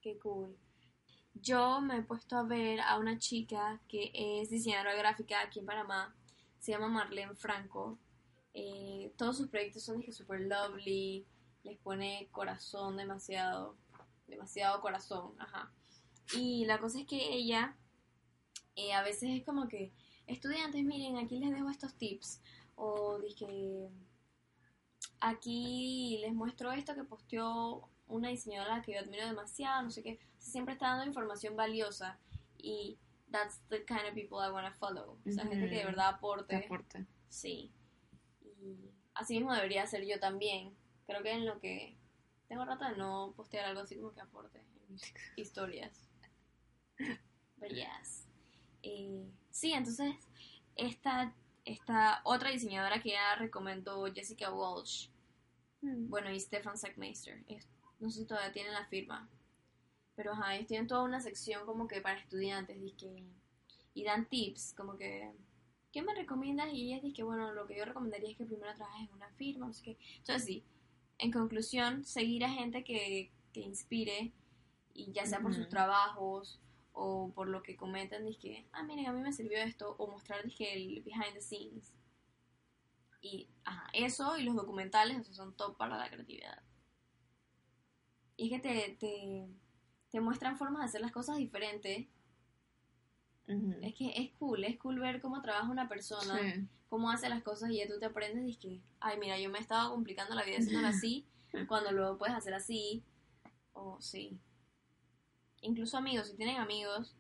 Qué 0.02 0.18
cool. 0.20 0.56
Yo 1.34 1.82
me 1.82 1.98
he 1.98 2.02
puesto 2.04 2.38
a 2.38 2.44
ver 2.44 2.80
a 2.82 3.00
una 3.00 3.18
chica 3.18 3.82
que 3.88 4.12
es 4.14 4.50
diseñadora 4.50 4.96
gráfica 4.96 5.42
aquí 5.42 5.60
en 5.60 5.66
Panamá. 5.66 6.16
Se 6.60 6.72
llama 6.72 6.90
Marlene 6.90 7.36
Franco. 7.36 7.98
Eh, 8.54 9.12
todos 9.18 9.38
sus 9.38 9.50
proyectos 9.50 9.84
son 9.84 9.98
de 9.98 10.06
que 10.06 10.12
super 10.12 10.40
lovely. 10.40 11.26
Les 11.64 11.78
pone 11.80 12.28
corazón 12.32 12.98
demasiado. 12.98 13.76
Demasiado 14.28 14.80
corazón, 14.82 15.34
ajá. 15.40 15.72
Y 16.36 16.66
la 16.66 16.80
cosa 16.80 17.00
es 17.00 17.08
que 17.08 17.34
ella 17.34 17.76
eh, 18.76 18.94
a 18.94 19.04
veces 19.04 19.30
es 19.30 19.44
como 19.44 19.68
que, 19.68 19.92
estudiantes, 20.28 20.84
miren, 20.84 21.18
aquí 21.18 21.40
les 21.40 21.52
dejo 21.52 21.70
estos 21.70 21.96
tips. 21.96 22.42
O 22.76 23.20
dije, 23.20 23.90
aquí 25.20 26.20
les 26.22 26.34
muestro 26.34 26.72
esto 26.72 26.96
que 26.96 27.04
posteó 27.04 27.90
una 28.08 28.30
diseñadora 28.30 28.82
que 28.82 28.94
yo 28.94 29.00
admiro 29.00 29.26
demasiado, 29.26 29.82
no 29.84 29.90
sé 29.90 30.04
qué. 30.04 30.20
O 30.38 30.42
sea, 30.42 30.52
siempre 30.52 30.74
está 30.74 30.88
dando 30.88 31.06
información 31.06 31.56
valiosa 31.56 32.20
y 32.58 32.98
that's 33.32 33.62
the 33.70 33.84
kind 33.86 34.06
of 34.08 34.14
people 34.14 34.38
I 34.38 34.52
want 34.52 34.68
to 34.68 34.74
follow. 34.80 35.18
O 35.26 35.32
sea, 35.32 35.46
gente 35.46 35.70
que 35.70 35.76
de 35.76 35.86
verdad 35.86 36.10
Te 36.12 36.16
aporte. 36.16 36.56
aporte. 36.56 37.06
Sí. 37.30 37.72
Y 38.42 38.92
así 39.16 39.36
mismo 39.36 39.54
debería 39.54 39.86
ser 39.88 40.06
yo 40.06 40.20
también. 40.20 40.76
Creo 41.08 41.24
que 41.24 41.32
en 41.32 41.46
lo 41.46 41.60
que 41.60 41.98
tengo 42.48 42.66
rato 42.66 42.86
de 42.86 42.96
no 42.98 43.34
postear 43.36 43.66
algo 43.66 43.82
así 43.82 43.96
como 43.96 44.14
que 44.14 44.22
aporte 44.22 44.60
en 44.60 44.94
mis 44.94 45.02
historias. 45.36 46.08
But 47.58 47.70
yes. 47.70 48.28
Eh, 48.84 49.26
sí, 49.50 49.74
entonces 49.74 50.16
esta, 50.76 51.34
esta 51.66 52.22
otra 52.24 52.50
diseñadora 52.50 53.02
que 53.02 53.12
ya 53.12 53.36
recomendó 53.36 54.06
Jessica 54.14 54.52
Walsh, 54.52 55.10
bueno, 55.82 56.32
y 56.32 56.40
Stefan 56.40 56.78
Sackmeister, 56.78 57.44
no 58.00 58.10
sé 58.10 58.20
si 58.20 58.26
todavía 58.26 58.54
tienen 58.54 58.74
la 58.74 58.86
firma, 58.86 59.30
pero 60.16 60.32
ajá, 60.32 60.56
ellos 60.56 60.68
tienen 60.68 60.88
toda 60.88 61.04
una 61.04 61.20
sección 61.20 61.66
como 61.66 61.88
que 61.88 62.02
para 62.02 62.20
estudiantes, 62.20 62.80
dizque, 62.80 63.24
y 63.94 64.04
dan 64.04 64.26
tips, 64.28 64.74
como 64.76 64.98
que, 64.98 65.32
¿qué 65.92 66.02
me 66.02 66.16
recomiendas? 66.16 66.72
Y 66.74 66.88
ellas 66.88 67.02
dicen 67.02 67.14
que, 67.14 67.24
bueno, 67.24 67.54
lo 67.54 67.68
que 67.68 67.78
yo 67.78 67.86
recomendaría 67.86 68.32
es 68.32 68.38
que 68.38 68.46
primero 68.46 68.74
trabajes 68.76 69.10
en 69.10 69.16
una 69.16 69.30
firma, 69.32 69.68
no 69.68 69.74
sé 69.74 69.84
qué. 69.84 69.98
Entonces 70.18 70.46
sí, 70.46 70.64
en 71.18 71.32
conclusión, 71.32 72.04
seguir 72.04 72.46
a 72.46 72.50
gente 72.50 72.84
que, 72.84 73.32
que 73.52 73.62
inspire, 73.62 74.32
y 74.94 75.12
ya 75.12 75.26
sea 75.26 75.40
por 75.40 75.54
sus 75.54 75.70
trabajos, 75.70 76.60
o 76.94 77.32
por 77.34 77.48
lo 77.48 77.64
que 77.64 77.76
comentan, 77.76 78.26
dizque, 78.26 78.66
ah, 78.72 78.84
miren, 78.84 79.08
a 79.08 79.12
mí 79.14 79.22
me 79.22 79.34
sirvió 79.34 79.58
esto, 79.58 79.96
o 79.98 80.08
mostrar, 80.08 80.44
dizque, 80.44 80.74
el 80.74 81.02
behind 81.02 81.34
the 81.34 81.42
scenes. 81.42 81.94
Y, 83.22 83.48
ajá, 83.64 83.90
eso 83.94 84.38
y 84.38 84.44
los 84.44 84.56
documentales, 84.56 85.20
o 85.20 85.24
sea, 85.24 85.34
son 85.34 85.56
top 85.56 85.78
para 85.78 85.98
la 85.98 86.10
creatividad. 86.10 86.62
Y 88.38 88.46
es 88.54 88.62
que 88.62 88.70
te, 88.70 88.98
te, 89.00 89.48
te 90.12 90.22
muestran 90.22 90.58
formas 90.58 90.82
de 90.82 90.86
hacer 90.86 91.02
las 91.02 91.12
cosas 91.12 91.38
diferentes. 91.38 92.08
Ujú. 93.48 93.74
Es 93.82 93.94
que 93.96 94.14
es 94.16 94.32
cool, 94.38 94.64
es 94.64 94.78
cool 94.78 95.00
ver 95.00 95.22
cómo 95.22 95.42
trabaja 95.42 95.70
una 95.70 95.88
persona, 95.88 96.38
Sí. 96.40 96.68
cómo 96.90 97.10
hace 97.12 97.30
las 97.30 97.44
cosas 97.44 97.72
y 97.72 97.78
ya 97.78 97.88
tú 97.88 98.00
te 98.00 98.06
aprendes 98.06 98.46
y 98.46 98.52
es 98.52 98.58
que, 98.58 98.82
ay, 99.00 99.18
mira, 99.20 99.40
yo 99.40 99.50
me 99.50 99.60
estaba 99.60 99.90
complicando 99.90 100.36
la 100.36 100.44
vida 100.44 100.58
haciéndolo 100.58 100.88
así, 101.06 101.26
cuando 101.68 101.92
luego 101.92 102.18
puedes 102.18 102.36
hacer 102.36 102.54
así. 102.54 103.04
O 103.74 104.00
sí. 104.02 104.40
Incluso 105.64 105.98
amigos, 105.98 106.28
si 106.28 106.36
tienen 106.36 106.58
amigos 106.58 107.16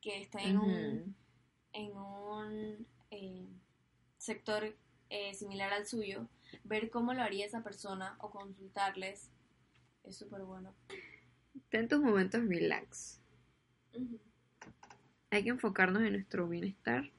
que 0.00 0.22
están 0.22 0.42
en 0.42 0.58
un, 0.58 1.16
en 1.72 1.96
un 1.96 2.86
eh, 3.10 3.46
sector 4.16 4.74
eh, 5.10 5.34
similar 5.34 5.72
al 5.74 5.86
suyo, 5.86 6.26
ver 6.64 6.88
cómo 6.88 7.12
lo 7.12 7.22
haría 7.22 7.44
esa 7.44 7.62
persona 7.62 8.16
o 8.20 8.30
consultarles 8.30 9.30
es 10.04 10.16
súper 10.16 10.42
bueno. 10.42 10.74
Ten 11.68 11.88
tus 11.88 12.00
momentos 12.00 12.42
relax. 12.46 13.20
Hay 15.30 15.44
que 15.44 15.50
enfocarnos 15.50 16.02
en 16.02 16.14
nuestro 16.14 16.48
bienestar, 16.48 17.10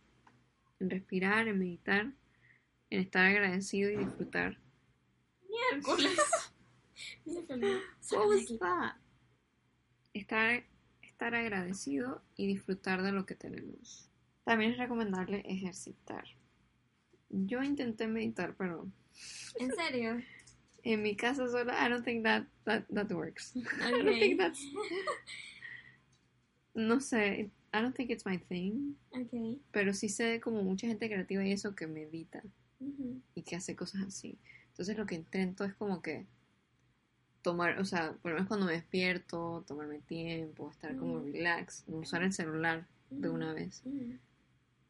en 0.79 0.89
respirar, 0.89 1.47
en 1.47 1.59
meditar, 1.59 2.11
en 2.89 2.99
estar 3.01 3.27
agradecido 3.27 3.91
y 3.91 3.97
disfrutar. 3.97 4.57
Miércoles. 5.47 6.17
Miércoles. 7.25 7.83
What 8.11 8.27
was 8.27 8.47
that? 8.59 8.95
Estar, 10.19 10.63
estar 11.01 11.33
agradecido 11.33 12.21
y 12.35 12.47
disfrutar 12.47 13.01
de 13.01 13.11
lo 13.11 13.25
que 13.25 13.35
tenemos. 13.35 14.09
También 14.43 14.71
es 14.71 14.77
recomendable 14.77 15.43
ejercitar. 15.45 16.25
Yo 17.29 17.63
intenté 17.63 18.07
meditar, 18.07 18.55
pero 18.57 18.91
¿En 19.59 19.71
serio? 19.75 20.21
en 20.83 21.01
mi 21.01 21.15
casa 21.15 21.47
sola, 21.47 21.73
I 21.73 21.89
don't 21.89 22.03
think 22.03 22.23
that, 22.23 22.45
that, 22.65 22.83
that 22.93 23.11
works. 23.11 23.53
I 23.81 23.91
don't 23.91 24.19
think 24.19 24.39
that's... 24.39 24.59
No 26.73 26.99
sé, 26.99 27.49
I 27.73 27.81
don't 27.81 27.95
think 27.95 28.09
it's 28.09 28.25
my 28.25 28.37
thing. 28.37 28.95
Ok. 29.11 29.59
Pero 29.71 29.93
sí 29.93 30.09
sé 30.09 30.39
como 30.39 30.63
mucha 30.63 30.87
gente 30.87 31.07
creativa 31.07 31.45
y 31.45 31.51
eso 31.51 31.75
que 31.75 31.87
medita 31.87 32.41
y 33.35 33.43
que 33.43 33.55
hace 33.55 33.75
cosas 33.75 34.01
así. 34.03 34.37
Entonces 34.69 34.97
lo 34.97 35.05
que 35.05 35.15
intento 35.15 35.65
es 35.65 35.73
como 35.73 36.01
que 36.01 36.25
tomar, 37.41 37.79
o 37.79 37.85
sea, 37.85 38.13
por 38.21 38.31
lo 38.31 38.35
menos 38.35 38.47
cuando 38.47 38.65
me 38.67 38.73
despierto, 38.73 39.63
tomarme 39.67 39.99
tiempo, 39.99 40.69
estar 40.69 40.95
como 40.97 41.17
Ujú. 41.17 41.31
relax, 41.31 41.83
no 41.87 41.97
usar 41.97 42.23
el 42.23 42.33
celular 42.33 42.87
de 43.09 43.29
una 43.29 43.53
vez. 43.53 43.83
Ujú, 43.85 44.17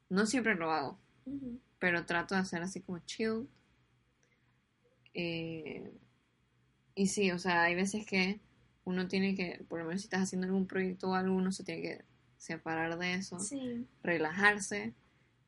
No 0.10 0.26
siempre 0.26 0.56
lo 0.56 0.72
hago, 0.72 1.00
pero 1.80 2.06
trato 2.06 2.36
de 2.36 2.42
hacer 2.42 2.62
así 2.62 2.82
como 2.82 3.00
chill. 3.00 3.48
Eh, 5.14 5.92
y 6.96 7.08
sí, 7.08 7.32
o 7.32 7.40
sea, 7.40 7.64
hay 7.64 7.76
veces 7.76 8.06
que 8.06 8.40
uno 8.86 9.08
tiene 9.08 9.36
que, 9.36 9.64
por 9.68 9.80
lo 9.80 9.86
menos 9.86 10.02
si 10.02 10.08
estás 10.08 10.24
haciendo 10.24 10.48
algún 10.48 10.68
proyecto 10.68 11.10
o 11.10 11.14
algo, 11.16 11.36
uno 11.36 11.52
se 11.52 11.64
tiene 11.64 11.82
que 11.82 12.02
separar 12.38 12.98
de 12.98 13.14
eso, 13.16 13.40
Sí, 13.40 13.86
relajarse, 14.04 14.94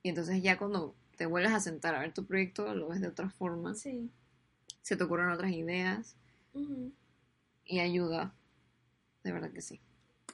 y 0.03 0.09
entonces 0.09 0.41
ya 0.41 0.57
cuando 0.57 0.95
te 1.17 1.25
vuelves 1.25 1.51
a 1.53 1.59
sentar 1.59 1.95
a 1.95 1.99
ver 1.99 2.13
tu 2.13 2.25
proyecto, 2.25 2.73
lo 2.75 2.89
ves 2.89 3.01
de 3.01 3.07
otra 3.07 3.29
forma, 3.29 3.75
sí. 3.75 4.09
se 4.81 4.95
te 4.95 5.03
ocurren 5.03 5.29
otras 5.29 5.51
ideas 5.51 6.15
Y 7.65 7.79
ayuda, 7.79 8.33
de 9.23 9.31
verdad 9.31 9.51
que 9.51 9.61
sí. 9.61 9.79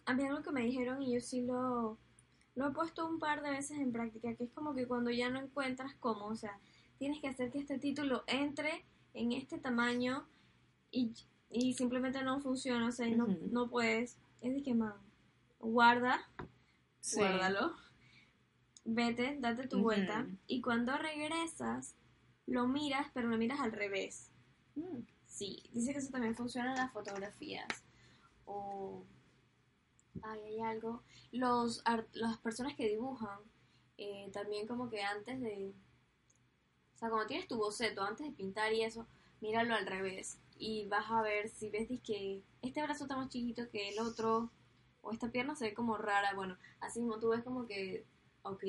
A 0.06 0.14
mí 0.14 0.24
algo 0.24 0.42
que 0.42 0.52
me 0.52 0.62
dijeron 0.62 1.02
y 1.02 1.14
yo 1.14 1.22
sí 1.22 1.42
lo, 1.42 1.98
lo 2.56 2.68
he 2.68 2.72
puesto 2.72 3.06
un 3.08 3.20
par 3.20 3.42
de 3.44 3.52
veces 3.52 3.78
en 3.80 3.92
práctica, 3.92 4.34
que 4.36 4.46
es 4.46 4.52
como 4.52 4.74
que 4.74 4.88
cuando 4.88 5.12
ya 5.12 5.30
no 5.30 5.40
encuentras 5.40 5.94
cómo, 6.00 6.26
o 6.28 6.36
sea, 6.36 6.58
tienes 6.98 7.20
que 7.22 7.28
hacer 7.28 7.52
que 7.52 7.60
este 7.60 7.78
título 7.78 8.24
entre 8.28 8.86
en 9.14 9.32
este 9.34 9.58
tamaño 9.60 10.26
y, 10.92 11.14
y 11.52 11.74
simplemente 11.74 12.24
no 12.24 12.40
funciona, 12.40 12.88
o 12.88 12.92
sea, 12.92 13.08
y 13.08 13.16
no, 13.16 13.28
no 13.52 13.70
puedes, 13.70 14.18
es 14.42 14.54
de 14.54 14.64
que, 14.64 14.74
man, 14.74 14.94
guarda, 15.60 16.20
Sí. 17.00 17.20
guárdalo, 17.20 17.74
vete, 18.84 19.38
date 19.40 19.68
tu 19.68 19.82
vuelta 19.82 20.28
y 20.48 20.62
cuando 20.62 20.98
regresas 20.98 21.96
lo 22.48 22.68
miras, 22.68 23.08
pero 23.14 23.28
lo 23.28 23.38
miras 23.38 23.60
al 23.60 23.72
revés. 23.72 24.32
Mm. 24.76 25.00
Sí, 25.38 25.62
dice 25.71 25.93
que 25.93 26.00
eso 26.00 26.10
también 26.10 26.34
funciona 26.36 26.71
en 26.71 26.78
las 26.78 26.91
fotografías. 26.91 27.67
O. 28.45 29.06
Ay, 30.23 30.39
hay 30.45 30.62
algo. 30.62 31.04
Los 31.32 31.84
las 32.13 32.39
personas 32.39 32.76
que 32.76 32.88
dibujan, 32.88 33.39
eh, 34.00 34.32
también 34.34 34.65
como 34.65 34.89
que 34.89 35.04
antes 35.04 35.39
de. 35.39 35.76
O 36.95 36.97
sea, 36.97 37.10
cuando 37.10 37.28
tienes 37.28 37.47
tu 37.47 37.56
boceto, 37.58 38.02
antes 38.02 38.26
de 38.26 38.34
pintar 38.34 38.73
y 38.73 38.82
eso, 38.82 39.06
míralo 39.39 39.76
al 39.76 39.86
revés. 39.86 40.39
Y 40.58 40.88
vas 40.88 41.06
a 41.12 41.21
ver 41.21 41.50
si 41.50 41.69
ves 41.69 41.88
que 42.04 42.41
este 42.63 42.82
brazo 42.82 43.04
está 43.04 43.15
más 43.15 43.30
chiquito 43.30 43.69
que 43.69 43.89
el 43.89 44.00
otro, 44.00 44.50
o 45.02 45.12
esta 45.12 45.32
pierna 45.32 45.56
se 45.56 45.65
ve 45.65 45.73
como 45.76 45.97
rara. 45.97 46.34
Bueno, 46.34 46.58
así 46.80 47.00
mismo 47.00 47.19
tú 47.19 47.30
ves 47.30 47.43
como 47.43 47.67
que, 47.67 48.08
ok, 48.41 48.63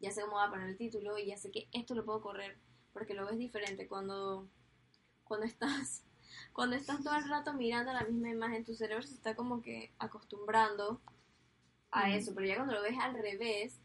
ya 0.00 0.10
sé 0.10 0.22
cómo 0.22 0.36
va 0.36 0.44
a 0.44 0.50
poner 0.50 0.70
el 0.70 0.78
título 0.78 1.18
y 1.18 1.26
ya 1.26 1.36
sé 1.36 1.50
que 1.50 1.68
esto 1.72 1.94
lo 1.94 2.06
puedo 2.06 2.22
correr, 2.22 2.56
porque 2.94 3.12
lo 3.12 3.26
ves 3.26 3.36
diferente 3.36 3.86
cuando 3.88 4.48
cuando 5.32 5.46
estás 5.46 6.04
cuando 6.52 6.76
estás 6.76 7.02
todo 7.02 7.14
el 7.16 7.26
rato 7.26 7.54
mirando 7.54 7.90
la 7.94 8.04
misma 8.04 8.28
imagen, 8.28 8.64
tu 8.66 8.74
cerebro 8.74 9.02
se 9.02 9.14
está 9.14 9.34
como 9.34 9.62
que 9.62 9.90
acostumbrando 9.98 11.00
a 11.90 12.08
Mm. 12.08 12.12
eso, 12.12 12.34
pero 12.34 12.46
ya 12.46 12.56
cuando 12.56 12.74
lo 12.74 12.82
ves 12.82 12.98
al 13.00 13.14
revés, 13.14 13.80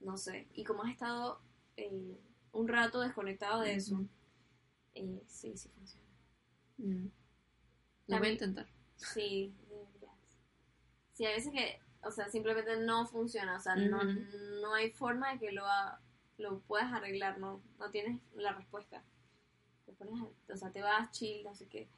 no 0.00 0.16
sé, 0.16 0.48
y 0.52 0.64
como 0.64 0.82
has 0.82 0.90
estado 0.90 1.40
eh, 1.76 2.18
un 2.52 2.66
rato 2.68 3.00
desconectado 3.00 3.60
de 3.60 3.74
eso, 3.74 4.04
eh, 4.94 5.22
sí, 5.28 5.56
sí 5.56 5.68
funciona. 5.68 6.06
Mm. 6.78 7.06
Lo 8.08 8.18
voy 8.18 8.28
a 8.28 8.32
intentar. 8.32 8.66
Sí, 8.96 9.54
deberías. 9.68 10.38
Sí, 11.14 11.24
a 11.26 11.30
veces 11.30 11.52
que, 11.52 11.80
o 12.02 12.10
sea, 12.10 12.28
simplemente 12.28 12.76
no 12.78 13.06
funciona, 13.06 13.56
o 13.56 13.60
sea, 13.60 13.76
no, 13.76 13.98
Ujú. 13.98 14.20
no 14.62 14.74
hay 14.74 14.90
forma 14.90 15.32
de 15.32 15.38
que 15.38 15.52
lo, 15.52 15.64
ha- 15.66 16.00
lo 16.38 16.58
puedas 16.60 16.92
arreglar, 16.92 17.38
no, 17.38 17.62
no 17.78 17.90
tienes 17.90 18.20
la 18.34 18.52
respuesta. 18.52 19.04
Te 19.90 19.96
pones, 20.04 20.20
a- 20.22 20.52
o 20.52 20.56
sea, 20.56 20.70
te 20.70 20.82
vas 20.82 21.10
chill, 21.10 21.42
no 21.42 21.52
sé 21.54 21.66
qué, 21.66 21.88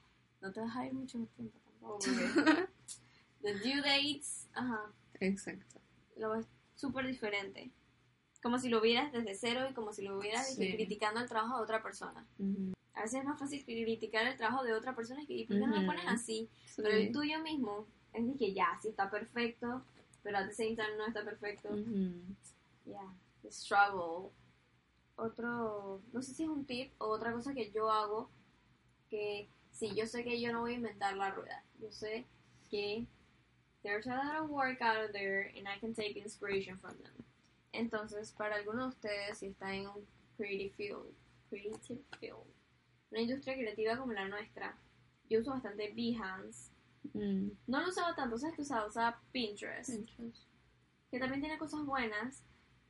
no 0.40 0.50
te 0.50 0.60
vas 0.60 0.74
a 0.76 0.86
ir 0.86 0.94
mucho 0.94 1.18
tiempo 1.36 1.58
tampoco, 1.64 1.98
the 3.42 3.54
due 3.58 3.82
dates, 3.82 4.48
ajá, 4.54 4.92
Exacto. 5.20 5.78
lo 6.16 6.30
ves 6.30 6.46
súper 6.74 7.06
diferente. 7.06 7.70
Como 8.42 8.58
si 8.58 8.68
lo 8.70 8.80
vieras 8.80 9.12
desde 9.12 9.34
cero 9.34 9.66
y 9.70 9.74
como 9.74 9.92
si 9.92 10.02
lo 10.02 10.20
Sí. 10.22 10.72
criticando 10.74 11.20
el 11.20 11.28
trabajo 11.28 11.58
de 11.58 11.62
otra 11.62 11.82
persona. 11.82 12.26
A 12.94 13.02
veces 13.02 13.20
es 13.20 13.24
más 13.24 13.38
fácil 13.38 13.62
criticar 13.64 14.26
el 14.26 14.36
trabajo 14.36 14.64
de 14.64 14.72
otra 14.72 14.96
persona 14.96 15.22
y 15.22 15.26
que, 15.26 15.34
¿y 15.34 15.46
por 15.46 15.58
qué 15.58 15.66
no 15.66 15.76
lo 15.80 15.86
pones 15.86 16.04
así? 16.08 16.48
Sí. 16.66 16.82
Pero 16.82 16.96
el 16.96 17.12
tuyo 17.12 17.40
mismo 17.40 17.86
es 18.12 18.26
de 18.26 18.36
que 18.36 18.52
ya, 18.52 18.66
sí 18.82 18.88
está 18.88 19.10
perfecto, 19.10 19.84
pero 20.22 20.38
at 20.38 20.46
the 20.48 20.54
same 20.54 20.74
time 20.74 20.96
no 20.96 21.06
está 21.06 21.22
perfecto. 21.24 21.68
Ujú. 21.68 22.34
Ya, 22.86 23.14
the 23.42 23.50
struggle. 23.52 24.32
Otro, 25.16 26.00
no 26.12 26.22
sé 26.22 26.34
si 26.34 26.44
es 26.44 26.48
un 26.48 26.64
tip 26.64 26.92
o 26.98 27.06
otra 27.06 27.32
cosa 27.32 27.54
que 27.54 27.70
yo 27.70 27.90
hago, 27.90 28.30
que 29.08 29.48
sí, 29.70 29.94
yo 29.94 30.06
sé 30.06 30.24
que 30.24 30.40
yo 30.40 30.52
no 30.52 30.60
voy 30.60 30.72
a 30.72 30.76
inventar 30.76 31.16
la 31.16 31.30
rueda. 31.30 31.64
Yo 31.78 31.90
sé 31.90 32.26
que 32.70 33.06
there's 33.82 34.06
a 34.06 34.16
lot 34.16 34.42
of 34.42 34.50
work 34.50 34.80
out 34.80 35.12
there 35.12 35.52
and 35.56 35.68
I 35.68 35.78
can 35.80 35.94
take 35.94 36.16
inspiration 36.16 36.78
from 36.78 36.96
them. 36.98 37.12
Entonces, 37.72 38.32
para 38.32 38.56
algunos 38.56 38.84
de 38.84 38.96
ustedes, 38.96 39.38
si 39.38 39.46
están 39.46 39.74
en 39.74 39.86
un 39.88 40.06
creative 40.36 40.74
field, 40.76 41.14
creative 41.48 42.00
field, 42.20 42.46
una 43.10 43.20
industria 43.20 43.54
creativa 43.54 43.96
como 43.96 44.12
la 44.12 44.28
nuestra, 44.28 44.76
yo 45.28 45.40
uso 45.40 45.50
bastante 45.50 45.92
Behance. 45.94 46.70
Mm. 47.14 47.50
No 47.66 47.80
lo 47.80 47.88
usaba 47.88 48.14
tanto, 48.14 48.38
¿sabes 48.38 48.54
que 48.56 48.62
usaba? 48.62 48.86
Usaba 48.86 49.20
Pinterest, 49.32 49.90
Pinterest. 49.90 50.46
que 51.10 51.18
también 51.18 51.40
tiene 51.40 51.58
cosas 51.58 51.84
buenas, 51.84 52.42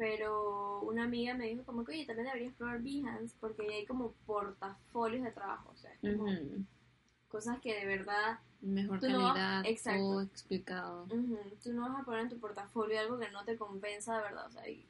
pero 0.03 0.81
una 0.81 1.05
amiga 1.05 1.33
me 1.33 1.47
dijo 1.47 1.63
como 1.65 1.85
que, 1.85 1.93
oye, 1.93 2.07
también 2.07 2.27
deberías 2.27 2.55
probar 2.55 2.83
Behance, 2.83 3.37
porque 3.41 3.63
ahí 3.63 3.71
hay 3.71 3.87
como 3.87 4.11
portafolios 4.27 5.23
de 5.23 5.31
trabajo, 5.31 5.71
o 5.73 5.77
sea, 5.77 5.93
es 5.95 6.01
como 6.01 6.27
cosas 7.29 7.61
que 7.61 7.73
de 7.79 7.87
verdad 7.87 8.41
Mejor 8.63 8.99
Tú 8.99 9.09
no 9.11 9.23
vas- 9.23 9.33
calidad, 9.35 9.65
exacto. 9.65 10.01
todo 10.03 10.21
explicado. 10.23 11.05
Ujú, 11.05 11.39
Tú 11.63 11.73
no 11.73 11.83
vas 11.89 12.01
a 12.01 12.05
poner 12.05 12.23
en 12.23 12.29
tu 12.31 12.39
portafolio 12.41 12.99
algo 12.99 13.17
que 13.17 13.31
no 13.31 13.45
te 13.45 13.57
compensa 13.57 14.17
de 14.17 14.23
verdad, 14.25 14.47
o 14.49 14.51
sea, 14.51 14.63
hay 14.63 14.89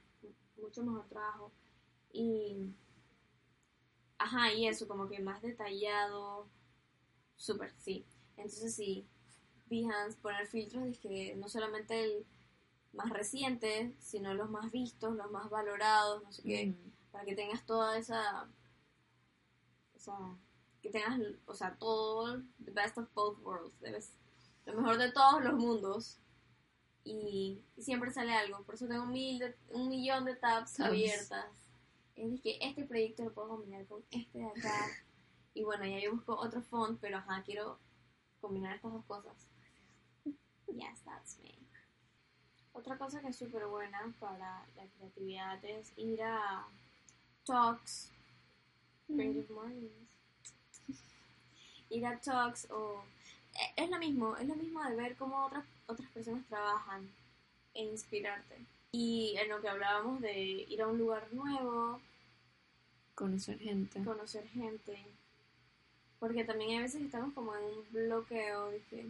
mucho 0.63 0.83
mejor 0.83 1.05
trabajo. 1.11 1.53
Y. 2.11 2.71
Ajá, 4.17 4.53
y 4.55 4.67
eso, 4.67 4.89
como 4.89 5.09
que 5.09 5.21
más 5.21 5.43
detallado. 5.43 6.47
Súper, 7.37 7.71
sí. 7.79 8.05
Entonces, 8.39 8.75
sí, 8.75 9.05
Behance, 9.69 10.17
poner 10.23 10.47
filtros 10.47 10.99
que 10.99 11.35
no 11.37 11.49
solamente 11.51 12.03
el 12.03 12.27
más 12.93 13.11
reciente, 13.11 13.95
sino 14.01 14.35
los 14.35 14.51
más 14.51 14.71
vistos, 14.71 15.15
los 15.17 15.31
más 15.31 15.49
valorados, 15.51 16.23
no 16.23 16.33
sé 16.33 16.43
qué, 16.43 16.71
Ujú. 16.71 16.91
para 17.11 17.25
que 17.25 17.35
tengas 17.35 17.65
toda 17.67 17.97
esa. 17.99 18.49
O 19.95 19.99
sea, 19.99 20.17
que 20.83 20.91
tengas, 20.91 21.19
o 21.47 21.55
sea, 21.55 21.77
todo, 21.77 22.43
the 22.65 22.71
best 22.73 22.99
of 22.99 23.09
both 23.15 23.39
worlds, 23.43 23.79
debes, 23.81 24.13
lo 24.67 24.75
mejor 24.75 24.99
de 24.99 25.13
todos 25.13 25.43
los 25.43 25.55
mundos. 25.55 26.19
Y, 27.05 27.61
y 27.77 27.83
siempre 27.83 28.13
sale 28.13 28.33
algo, 28.33 28.63
por 28.63 28.77
eso 28.77 28.87
tengo 28.87 29.07
mil 29.07 29.39
de- 29.41 29.57
un 29.71 29.89
millón 29.89 30.25
de 30.25 30.37
tabs, 30.37 30.75
Tabs. 30.75 30.89
abiertas. 30.89 31.47
Es 32.15 32.41
que 32.41 32.59
este 32.61 32.85
proyecto 32.85 33.25
lo 33.25 33.33
puedo 33.33 33.49
combinar 33.49 33.85
con 33.87 34.05
este 34.11 34.39
de 34.39 34.47
acá. 34.47 34.87
Y 35.55 35.65
bueno, 35.65 35.85
ya 35.85 35.99
yo 35.99 36.13
busco 36.13 36.35
otro 36.35 36.63
font, 36.63 36.99
pero 36.99 37.19
ajá, 37.19 37.43
quiero 37.45 37.79
combinar 38.41 38.75
estas 38.77 38.91
dos 38.93 39.05
cosas. 39.05 39.37
Yes, 40.25 41.03
that's 41.05 41.39
me. 41.43 41.59
Otra 42.75 42.97
cosa 42.97 43.21
que 43.21 43.29
es 43.29 43.37
súper 43.37 43.67
buena 43.67 44.13
para 44.19 44.39
la 44.77 44.87
creatividad 44.97 45.63
es 45.65 45.93
ir 45.97 46.23
a 46.23 46.67
talks, 47.45 48.11
creative 49.07 49.47
mornings. 49.53 49.93
Ir 51.91 52.07
a 52.07 52.19
talks 52.19 52.67
o 52.71 53.05
e- 53.55 53.83
es 53.83 53.91
lo 53.91 53.99
mismo, 53.99 54.37
es 54.37 54.49
lo 54.49 54.55
mismo 54.57 54.83
de 54.83 54.97
ver 54.97 55.17
cómo 55.17 55.45
otras 55.45 55.65
otras 55.87 56.09
personas 56.13 56.47
trabajan 56.47 57.11
e 57.75 57.85
inspirarte. 57.85 58.57
Y 58.93 59.35
en 59.39 59.49
lo 59.51 59.61
que 59.61 59.69
hablábamos 59.69 60.21
de 60.23 60.39
ir 60.69 60.81
a 60.83 60.87
un 60.87 60.99
lugar 60.99 61.27
nuevo, 61.33 62.01
Conocer 63.15 63.59
gente. 63.59 64.03
conocer 64.03 64.49
gente. 64.49 64.99
Porque 66.19 66.45
también 66.45 66.71
hay 66.71 66.79
veces 66.81 67.01
que 67.01 67.07
estamos 67.07 67.35
como 67.35 67.55
en 67.57 67.65
un 67.65 67.85
bloqueo 67.91 68.71
de 68.71 68.81
que. 68.89 69.01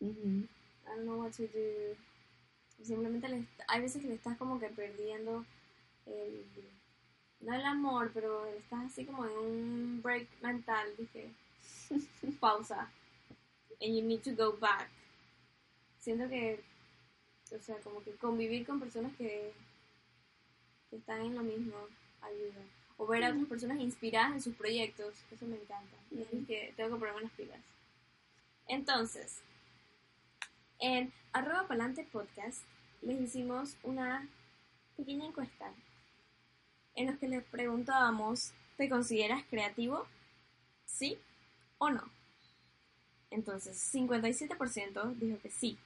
I 0.00 0.86
don't 0.86 1.02
know 1.04 1.20
what 1.22 1.32
to 1.32 1.42
do. 1.44 1.96
Simplemente 2.82 3.28
le 3.28 3.46
hay 3.66 3.80
veces 3.80 4.02
que 4.02 4.08
le 4.08 4.14
estás 4.14 4.36
como 4.36 4.60
que 4.60 4.68
perdiendo 4.68 5.44
el, 6.06 6.44
no 7.40 7.54
el 7.54 7.64
amor, 7.64 8.10
pero 8.12 8.46
estás 8.46 8.86
así 8.86 9.04
como 9.04 9.24
en 9.24 9.32
un 9.32 10.00
break 10.02 10.28
mental, 10.42 10.88
dije, 10.98 11.30
pausa. 12.40 12.90
And 13.80 13.94
you 13.94 14.02
need 14.02 14.22
to 14.22 14.34
go 14.34 14.56
back. 14.58 14.88
Siento 15.98 16.28
que, 16.28 16.62
o 17.50 17.58
sea, 17.60 17.76
como 17.78 18.02
que 18.02 18.12
convivir 18.12 18.66
con 18.66 18.80
personas 18.80 19.12
que, 19.16 19.52
que 20.90 20.96
están 20.96 21.20
en 21.20 21.34
lo 21.34 21.42
mismo 21.42 21.76
ayuda. 22.22 22.62
O 22.96 23.06
ver 23.06 23.24
a 23.24 23.30
otras 23.30 23.46
personas 23.46 23.80
inspiradas 23.80 24.32
en 24.32 24.42
sus 24.42 24.54
proyectos, 24.54 25.14
eso 25.30 25.46
me 25.46 25.56
encanta. 25.56 25.96
Es 26.12 26.46
que 26.46 26.72
tengo 26.76 26.94
que 26.94 27.00
ponerme 27.00 27.22
las 27.22 27.32
pilas. 27.32 27.60
Entonces, 28.68 29.40
en 30.78 31.12
arroba 31.32 31.66
palante 31.66 32.04
podcast 32.04 32.62
les 33.02 33.20
hicimos 33.20 33.76
una 33.82 34.26
pequeña 34.96 35.26
encuesta 35.26 35.72
en 36.94 37.06
los 37.06 37.18
que 37.18 37.28
les 37.28 37.44
preguntábamos, 37.44 38.52
¿te 38.76 38.88
consideras 38.88 39.42
creativo? 39.50 40.06
¿Sí 40.86 41.18
o 41.78 41.90
no? 41.90 42.08
Entonces, 43.30 43.76
57% 43.92 45.14
dijo 45.16 45.38
que 45.40 45.50
sí, 45.50 45.76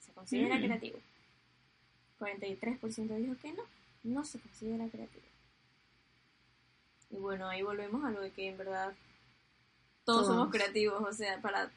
se 0.00 0.12
considera 0.12 0.56
Mm. 0.58 0.62
creativo. 0.64 0.98
43% 2.18 3.16
dijo 3.16 3.34
que 3.40 3.52
no, 3.54 3.62
no 4.04 4.24
se 4.26 4.38
considera 4.38 4.86
creativo. 4.88 5.24
Y 7.10 7.16
bueno, 7.16 7.48
ahí 7.48 7.62
volvemos 7.62 8.04
a 8.04 8.10
lo 8.10 8.20
de 8.20 8.30
que 8.30 8.48
en 8.48 8.58
verdad 8.58 8.92
todos, 10.04 10.22
Todos. 10.22 10.26
somos 10.26 10.50
creativos, 10.50 11.02
o 11.02 11.12
sea, 11.12 11.40
para, 11.40 11.70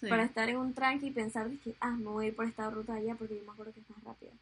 Sí. 0.00 0.08
para 0.08 0.24
estar 0.24 0.48
en 0.48 0.56
un 0.56 0.74
tranqui 0.74 1.06
y 1.06 1.10
pensar 1.10 1.48
que, 1.62 1.74
ah, 1.80 1.90
me 1.90 2.06
voy 2.06 2.24
a 2.24 2.28
ir 2.28 2.36
por 2.36 2.46
esta 2.46 2.68
ruta 2.70 2.94
allá 2.94 3.14
porque 3.14 3.36
yo 3.36 3.44
me 3.44 3.52
acuerdo 3.52 3.72
que 3.72 3.80
es 3.80 3.90
más 3.90 4.02
rápida. 4.02 4.32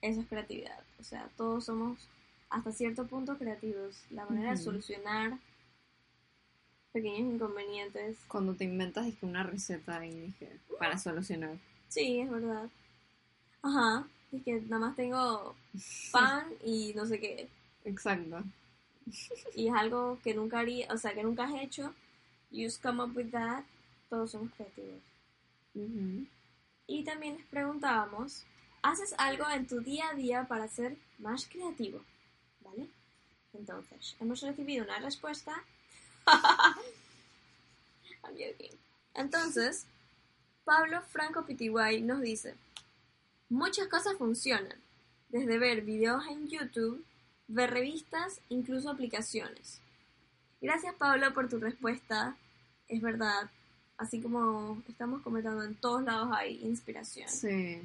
Eso 0.00 0.20
es 0.20 0.26
creatividad, 0.26 0.80
o 1.00 1.04
sea, 1.04 1.28
todos 1.36 1.64
somos 1.64 1.98
hasta 2.50 2.72
cierto 2.72 3.06
punto 3.06 3.36
creativos. 3.38 3.96
La 4.10 4.24
manera 4.26 4.50
de 4.52 4.56
solucionar 4.56 5.38
pequeños 6.92 7.34
inconvenientes 7.34 8.18
Cuando 8.28 8.54
te 8.54 8.64
inventas 8.64 9.06
es 9.06 9.16
que 9.16 9.26
una 9.26 9.42
receta 9.42 10.04
y 10.06 10.10
dije, 10.10 10.58
para 10.78 10.98
solucionar. 10.98 11.56
Sí, 11.88 12.20
es 12.20 12.30
verdad. 12.30 12.68
Ajá, 13.62 14.06
es 14.32 14.42
que 14.42 14.60
nada 14.62 14.86
más 14.86 14.96
tengo 14.96 15.54
pan 16.12 16.44
y 16.64 16.92
no 16.94 17.06
sé 17.06 17.20
qué. 17.20 17.48
Exacto. 17.84 18.42
Y 19.54 19.68
es 19.68 19.74
algo 19.74 20.18
que 20.22 20.34
nunca 20.34 20.60
haría, 20.60 20.86
o 20.92 20.96
sea, 20.96 21.14
que 21.14 21.22
nunca 21.22 21.44
has 21.44 21.54
hecho. 21.60 21.94
You 22.50 22.64
just 22.64 22.82
come 22.82 23.02
up 23.02 23.16
with 23.16 23.30
that. 23.30 23.64
Todos 24.12 24.32
somos 24.32 24.52
creativos. 24.52 25.00
Y 26.86 27.02
también 27.02 27.38
les 27.38 27.46
preguntábamos, 27.46 28.44
¿haces 28.82 29.14
algo 29.16 29.48
en 29.48 29.66
tu 29.66 29.80
día 29.80 30.10
a 30.10 30.14
día 30.14 30.46
para 30.46 30.68
ser 30.68 30.98
más 31.16 31.46
creativo? 31.46 32.04
¿Vale? 32.60 32.90
Entonces, 33.54 34.14
hemos 34.20 34.42
recibido 34.42 34.84
una 34.84 34.98
respuesta. 34.98 35.64
Entonces, 39.14 39.86
Pablo 40.66 41.00
Franco 41.08 41.46
Pitiguay 41.46 42.02
nos 42.02 42.20
dice, 42.20 42.54
muchas 43.48 43.88
cosas 43.88 44.18
funcionan, 44.18 44.76
desde 45.30 45.58
ver 45.58 45.80
videos 45.80 46.26
en 46.26 46.50
YouTube, 46.50 47.02
ver 47.48 47.70
revistas, 47.70 48.42
incluso 48.50 48.90
aplicaciones. 48.90 49.80
Gracias 50.60 50.94
Pablo 50.96 51.32
por 51.32 51.48
tu 51.48 51.58
respuesta. 51.58 52.36
Es 52.88 53.00
verdad, 53.00 53.50
así 54.02 54.20
como 54.20 54.82
estamos 54.88 55.22
comentando, 55.22 55.62
en 55.62 55.74
todos 55.76 56.02
lados 56.02 56.28
hay 56.32 56.60
inspiración. 56.62 57.28
Sí. 57.28 57.80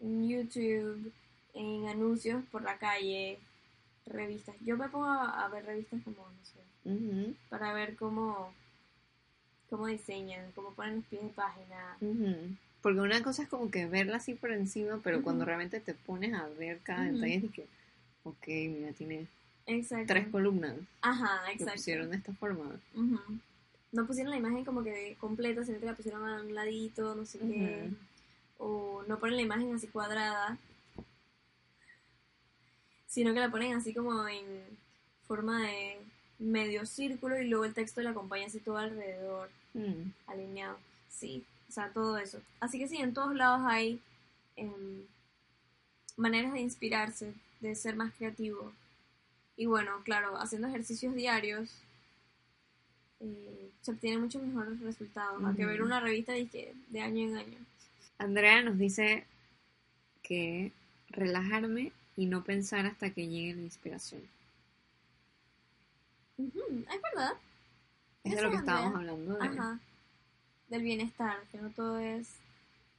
En 0.00 0.28
YouTube, 0.28 1.12
en 1.54 1.88
anuncios 1.88 2.44
por 2.50 2.62
la 2.62 2.76
calle, 2.78 3.38
revistas. 4.06 4.54
Yo 4.60 4.76
me 4.76 4.88
pongo 4.88 5.06
a, 5.06 5.44
a 5.44 5.48
ver 5.48 5.64
revistas 5.64 6.02
como, 6.04 6.18
no 6.18 6.44
sé, 6.44 6.58
Ujú, 6.88 7.34
para 7.48 7.72
ver 7.72 7.96
cómo, 7.96 8.52
cómo 9.70 9.86
diseñan, 9.86 10.52
cómo 10.54 10.72
ponen 10.72 10.96
los 10.96 11.04
pies 11.06 11.22
de 11.22 11.28
página. 11.30 11.96
ujú. 12.00 12.56
Porque 12.82 13.00
una 13.00 13.22
cosa 13.22 13.42
es 13.42 13.48
como 13.48 13.70
que 13.70 13.86
verla 13.86 14.18
así 14.18 14.34
por 14.34 14.52
encima, 14.52 15.00
pero 15.02 15.22
cuando 15.22 15.44
realmente 15.44 15.80
te 15.80 15.94
pones 15.94 16.34
a 16.34 16.46
ver 16.50 16.78
cada 16.84 17.04
detalle, 17.10 17.42
es 17.46 17.50
que, 17.52 17.66
ok, 18.22 18.46
mira, 18.46 18.92
tiene 18.92 19.26
Exacto. 19.66 20.06
tres 20.06 20.28
columnas. 20.28 20.76
Ajá, 21.00 21.42
Lo 21.46 21.50
exacto. 21.52 21.72
pusieron 21.72 22.10
de 22.10 22.16
esta 22.18 22.32
forma. 22.34 22.78
No 23.96 24.06
pusieron 24.06 24.30
la 24.30 24.36
imagen 24.36 24.62
como 24.66 24.84
que 24.84 25.16
completa, 25.18 25.64
sino 25.64 25.80
que 25.80 25.86
la 25.86 25.94
pusieron 25.94 26.28
a 26.28 26.42
un 26.42 26.54
ladito, 26.54 27.14
no 27.14 27.24
sé 27.24 27.38
qué. 27.38 27.90
O 28.58 29.02
no 29.08 29.18
ponen 29.18 29.36
la 29.36 29.42
imagen 29.42 29.74
así 29.74 29.86
cuadrada, 29.86 30.58
sino 33.06 33.32
que 33.32 33.40
la 33.40 33.50
ponen 33.50 33.72
así 33.72 33.94
como 33.94 34.28
en 34.28 34.44
forma 35.26 35.62
de 35.62 35.96
medio 36.38 36.84
círculo 36.84 37.40
y 37.40 37.48
luego 37.48 37.64
el 37.64 37.72
texto 37.72 38.02
le 38.02 38.10
acompaña 38.10 38.46
así 38.46 38.60
todo 38.60 38.76
alrededor, 38.76 39.48
Mm, 39.72 40.10
alineado. 40.26 40.78
Sí, 41.10 41.44
o 41.68 41.72
sea, 41.72 41.90
todo 41.90 42.16
eso. 42.18 42.40
Así 42.60 42.78
que 42.78 42.88
sí, 42.88 42.96
en 42.96 43.12
todos 43.14 43.34
lados 43.34 43.60
hay 43.64 44.00
em, 44.56 45.02
maneras 46.16 46.52
de 46.52 46.60
inspirarse, 46.60 47.32
de 47.60 47.74
ser 47.74 47.96
más 47.96 48.12
creativo. 48.14 48.72
Y 49.56 49.66
bueno, 49.66 50.02
claro, 50.04 50.36
haciendo 50.38 50.68
ejercicios 50.68 51.14
diarios 51.14 51.70
eh, 53.20 53.70
se 53.82 53.90
obtienen 53.92 54.20
muchos 54.20 54.42
mejores 54.42 54.80
resultados. 54.80 55.42
a 55.44 55.54
que 55.54 55.62
Ujú. 55.62 55.70
ver 55.70 55.82
una 55.82 56.00
revista 56.00 56.32
de, 56.32 56.46
que- 56.46 56.74
de 56.88 57.00
año 57.00 57.28
en 57.28 57.36
año. 57.36 57.58
Andrea 58.18 58.62
nos 58.62 58.78
dice 58.78 59.26
que 60.22 60.72
relajarme 61.08 61.92
y 62.16 62.26
no 62.26 62.42
pensar 62.44 62.86
hasta 62.86 63.10
que 63.10 63.28
llegue 63.28 63.54
la 63.54 63.62
inspiración. 63.62 64.22
Es 66.38 67.02
verdad. 67.02 67.32
Es 68.24 68.34
de 68.36 68.42
lo 68.42 68.50
que 68.50 68.56
Andrea. 68.56 68.74
estábamos 68.76 68.94
hablando. 68.98 69.34
De... 69.38 69.46
Ajá. 69.46 69.80
Del 70.68 70.82
bienestar, 70.82 71.38
que 71.52 71.58
no 71.58 71.70
todo 71.70 71.98
es... 71.98 72.28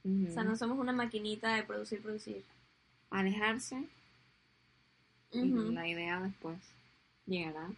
O 0.04 0.32
sea, 0.32 0.42
no 0.44 0.56
somos 0.56 0.78
una 0.78 0.92
maquinita 0.92 1.54
de 1.54 1.64
producir, 1.64 2.00
producir. 2.00 2.42
Alejarse 3.10 3.84
y 5.32 5.52
Ujú, 5.52 5.72
la 5.72 5.86
idea 5.86 6.20
después 6.22 6.56
llegará. 7.26 7.68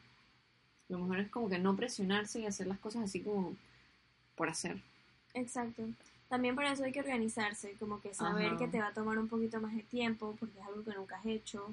Lo 0.90 0.98
mejor 0.98 1.20
es 1.20 1.30
como 1.30 1.48
que 1.48 1.58
no 1.58 1.76
presionarse 1.76 2.40
y 2.40 2.46
hacer 2.46 2.66
las 2.66 2.80
cosas 2.80 3.04
así 3.04 3.20
como 3.20 3.56
por 4.34 4.48
hacer. 4.48 4.82
Exacto. 5.34 5.84
También 6.28 6.56
para 6.56 6.72
eso 6.72 6.84
hay 6.84 6.92
que 6.92 7.00
organizarse, 7.00 7.76
como 7.78 8.00
que 8.00 8.12
saber 8.12 8.48
Ajá. 8.48 8.58
que 8.58 8.68
te 8.68 8.80
va 8.80 8.88
a 8.88 8.92
tomar 8.92 9.18
un 9.18 9.28
poquito 9.28 9.60
más 9.60 9.74
de 9.74 9.84
tiempo 9.84 10.36
porque 10.38 10.58
es 10.58 10.66
algo 10.66 10.84
que 10.84 10.94
nunca 10.94 11.16
has 11.16 11.26
hecho. 11.26 11.72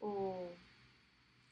O, 0.00 0.50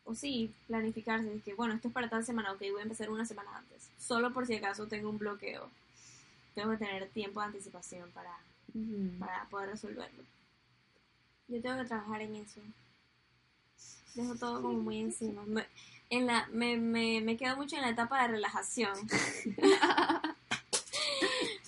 o 0.04 0.14
sí, 0.14 0.52
planificarse. 0.66 1.28
De 1.28 1.40
que, 1.40 1.54
bueno, 1.54 1.74
esto 1.74 1.88
es 1.88 1.94
para 1.94 2.10
tal 2.10 2.24
semana, 2.24 2.52
ok, 2.52 2.60
voy 2.70 2.80
a 2.80 2.82
empezar 2.82 3.10
una 3.10 3.24
semana 3.24 3.56
antes. 3.56 3.88
Solo 3.98 4.32
por 4.32 4.46
si 4.46 4.54
acaso 4.56 4.86
tengo 4.86 5.08
un 5.08 5.18
bloqueo. 5.18 5.70
Tengo 6.54 6.70
que 6.72 6.78
tener 6.78 7.08
tiempo 7.08 7.40
de 7.40 7.46
anticipación 7.46 8.10
para, 8.10 8.36
para 9.18 9.46
poder 9.46 9.70
resolverlo. 9.70 10.24
Yo 11.48 11.62
tengo 11.62 11.78
que 11.78 11.88
trabajar 11.88 12.20
en 12.20 12.36
eso. 12.36 12.60
Dejo 14.14 14.34
todo 14.36 14.62
como 14.62 14.78
muy 14.78 15.00
encima. 15.00 15.42
Me, 15.46 15.66
en 16.10 16.26
la, 16.26 16.46
me, 16.52 16.76
me, 16.76 17.20
me 17.20 17.36
quedo 17.36 17.56
mucho 17.56 17.76
en 17.76 17.82
la 17.82 17.90
etapa 17.90 18.22
de 18.22 18.28
relajación. 18.28 18.94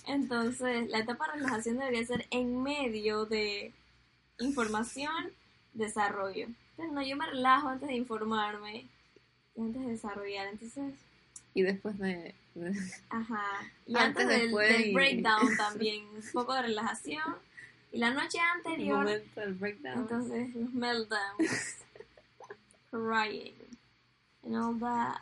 Entonces, 0.07 0.89
la 0.89 0.99
etapa 0.99 1.27
de 1.27 1.33
relajación 1.39 1.77
debería 1.77 2.05
ser 2.05 2.25
en 2.31 2.61
medio 2.63 3.25
de 3.25 3.71
información, 4.39 5.13
desarrollo. 5.73 6.47
Entonces, 6.71 6.93
no, 6.93 7.01
yo 7.03 7.15
me 7.15 7.25
relajo 7.27 7.69
antes 7.69 7.87
de 7.87 7.95
informarme 7.95 8.87
y 9.55 9.61
antes 9.61 9.81
de 9.85 9.91
desarrollar. 9.91 10.47
Entonces, 10.47 10.93
Y 11.53 11.61
después 11.61 11.97
de... 11.99 12.33
de- 12.55 12.77
Ajá. 13.09 13.43
Y 13.85 13.95
Antes, 13.95 14.23
antes, 14.25 14.27
del, 14.27 14.51
del 14.51 14.87
y- 14.87 14.93
breakdown 14.93 15.55
también, 15.57 16.03
un 16.07 16.23
poco 16.33 16.53
de 16.55 16.63
relajación. 16.63 17.23
Y 17.93 17.97
la 17.99 18.11
noche 18.11 18.37
el 18.37 18.43
anterior, 18.57 18.97
momento 19.03 19.39
del 19.41 19.53
breakdown. 19.53 19.99
entonces 19.99 20.55
los 20.55 20.73
meltdowns, 20.73 21.75
crying, 22.91 23.53
and 24.43 24.55
all 24.55 24.73
that. 24.79 25.21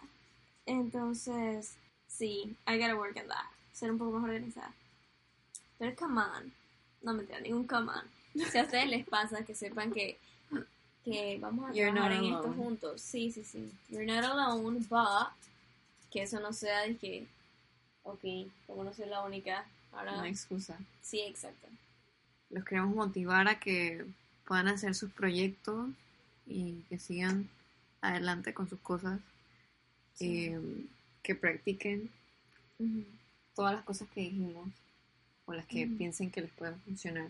Entonces, 0.65 1.75
sí, 2.07 2.55
I 2.67 2.77
gotta 2.77 2.95
work 2.95 3.17
on 3.17 3.27
that. 3.27 3.45
Ser 3.73 3.91
un 3.91 3.97
poco 3.97 4.19
más 4.19 4.23
organizada. 4.23 4.73
Pero 5.77 5.95
come 5.95 6.19
on. 6.19 6.51
No 7.01 7.13
me 7.13 7.21
entiendo, 7.21 7.43
ningún 7.47 7.65
come 7.67 7.89
on. 7.89 8.03
Si 8.51 8.57
a 8.57 8.63
ustedes 8.63 8.89
les 8.89 9.07
pasa, 9.07 9.43
que 9.45 9.55
sepan 9.55 9.91
que, 9.91 10.17
que 11.05 11.37
vamos 11.39 11.69
a 11.69 11.73
You're 11.73 11.91
trabajar 11.91 12.17
en 12.17 12.25
esto 12.25 12.39
alone. 12.39 12.55
juntos. 12.55 13.01
Sí, 13.01 13.31
sí, 13.31 13.43
sí. 13.43 13.71
You're 13.89 14.05
not 14.05 14.23
alone, 14.23 14.85
but 14.89 15.29
que 16.11 16.23
eso 16.23 16.39
no 16.39 16.51
sea 16.53 16.81
de 16.81 16.97
que, 16.97 17.27
ok, 18.03 18.21
como 18.67 18.83
no 18.83 18.93
soy 18.93 19.07
la 19.07 19.21
única, 19.23 19.65
ahora... 19.93 20.21
Hay 20.21 20.31
excusa. 20.31 20.77
Sí, 21.01 21.21
exacto. 21.21 21.67
Los 22.49 22.65
queremos 22.65 22.95
motivar 22.95 23.47
a 23.47 23.59
que 23.59 24.05
puedan 24.45 24.67
hacer 24.67 24.95
sus 24.95 25.11
proyectos 25.11 25.89
y 26.47 26.81
que 26.89 26.97
sigan 26.97 27.47
adelante 28.01 28.53
con 28.53 28.69
sus 28.69 28.79
cosas. 28.79 29.19
Sí. 30.15 30.45
Eh, 30.45 30.85
que 31.23 31.35
practiquen 31.35 32.09
todas 33.55 33.73
las 33.73 33.83
cosas 33.83 34.07
que 34.09 34.21
dijimos 34.21 34.69
o 35.45 35.53
las 35.53 35.65
que 35.65 35.85
piensen 35.87 36.31
que 36.31 36.41
les 36.41 36.51
pueden 36.51 36.79
funcionar. 36.81 37.29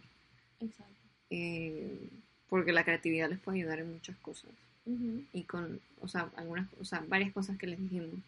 Exacto. 0.60 0.94
Eh, 1.30 2.10
porque 2.50 2.72
la 2.72 2.84
creatividad 2.84 3.30
les 3.30 3.40
puede 3.40 3.60
ayudar 3.60 3.80
en 3.80 3.92
muchas 3.94 4.18
cosas. 4.18 4.52
Y 5.34 5.44
con, 5.44 5.80
o 6.02 6.08
sea, 6.08 6.32
algunas, 6.36 6.68
o 6.80 6.84
sea, 6.84 7.04
varias 7.08 7.32
cosas 7.32 7.58
que 7.58 7.68
les 7.68 7.80
dijimos. 7.80 8.20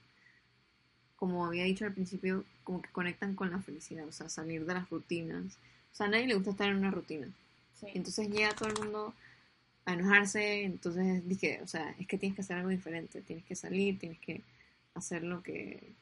Como 1.15 1.45
había 1.45 1.63
dicho 1.63 1.85
al 1.85 1.93
principio, 1.93 2.45
como 2.63 2.83
que 2.83 2.89
conectan 2.91 3.35
con 3.35 3.49
la 3.49 3.59
felicidad, 3.61 4.07
o 4.07 4.11
sea, 4.11 4.29
salir 4.29 4.65
de 4.65 4.75
las 4.75 4.89
rutinas. 4.89 5.57
O 5.91 5.95
sea, 5.95 6.05
a 6.05 6.09
nadie 6.09 6.27
le 6.27 6.35
gusta 6.35 6.51
estar 6.51 6.69
en 6.69 6.77
una 6.77 6.91
rutina. 6.91 7.27
Sí. 7.79 7.87
Entonces 7.95 8.29
llega 8.29 8.53
todo 8.53 8.69
el 8.69 8.79
mundo 8.79 9.13
a 9.85 9.93
enojarse, 9.93 10.63
entonces 10.63 11.27
dije, 11.27 11.59
o 11.63 11.67
sea, 11.67 11.95
es 11.99 12.07
que 12.07 12.17
tienes 12.17 12.35
que 12.35 12.41
hacer 12.41 12.57
algo 12.57 12.69
diferente, 12.69 13.21
tienes 13.21 13.45
que 13.45 13.55
salir, 13.55 13.97
tienes 13.99 14.19
que 14.19 14.41
hacer 14.93 15.23
lo 15.23 15.41
que, 15.41 15.93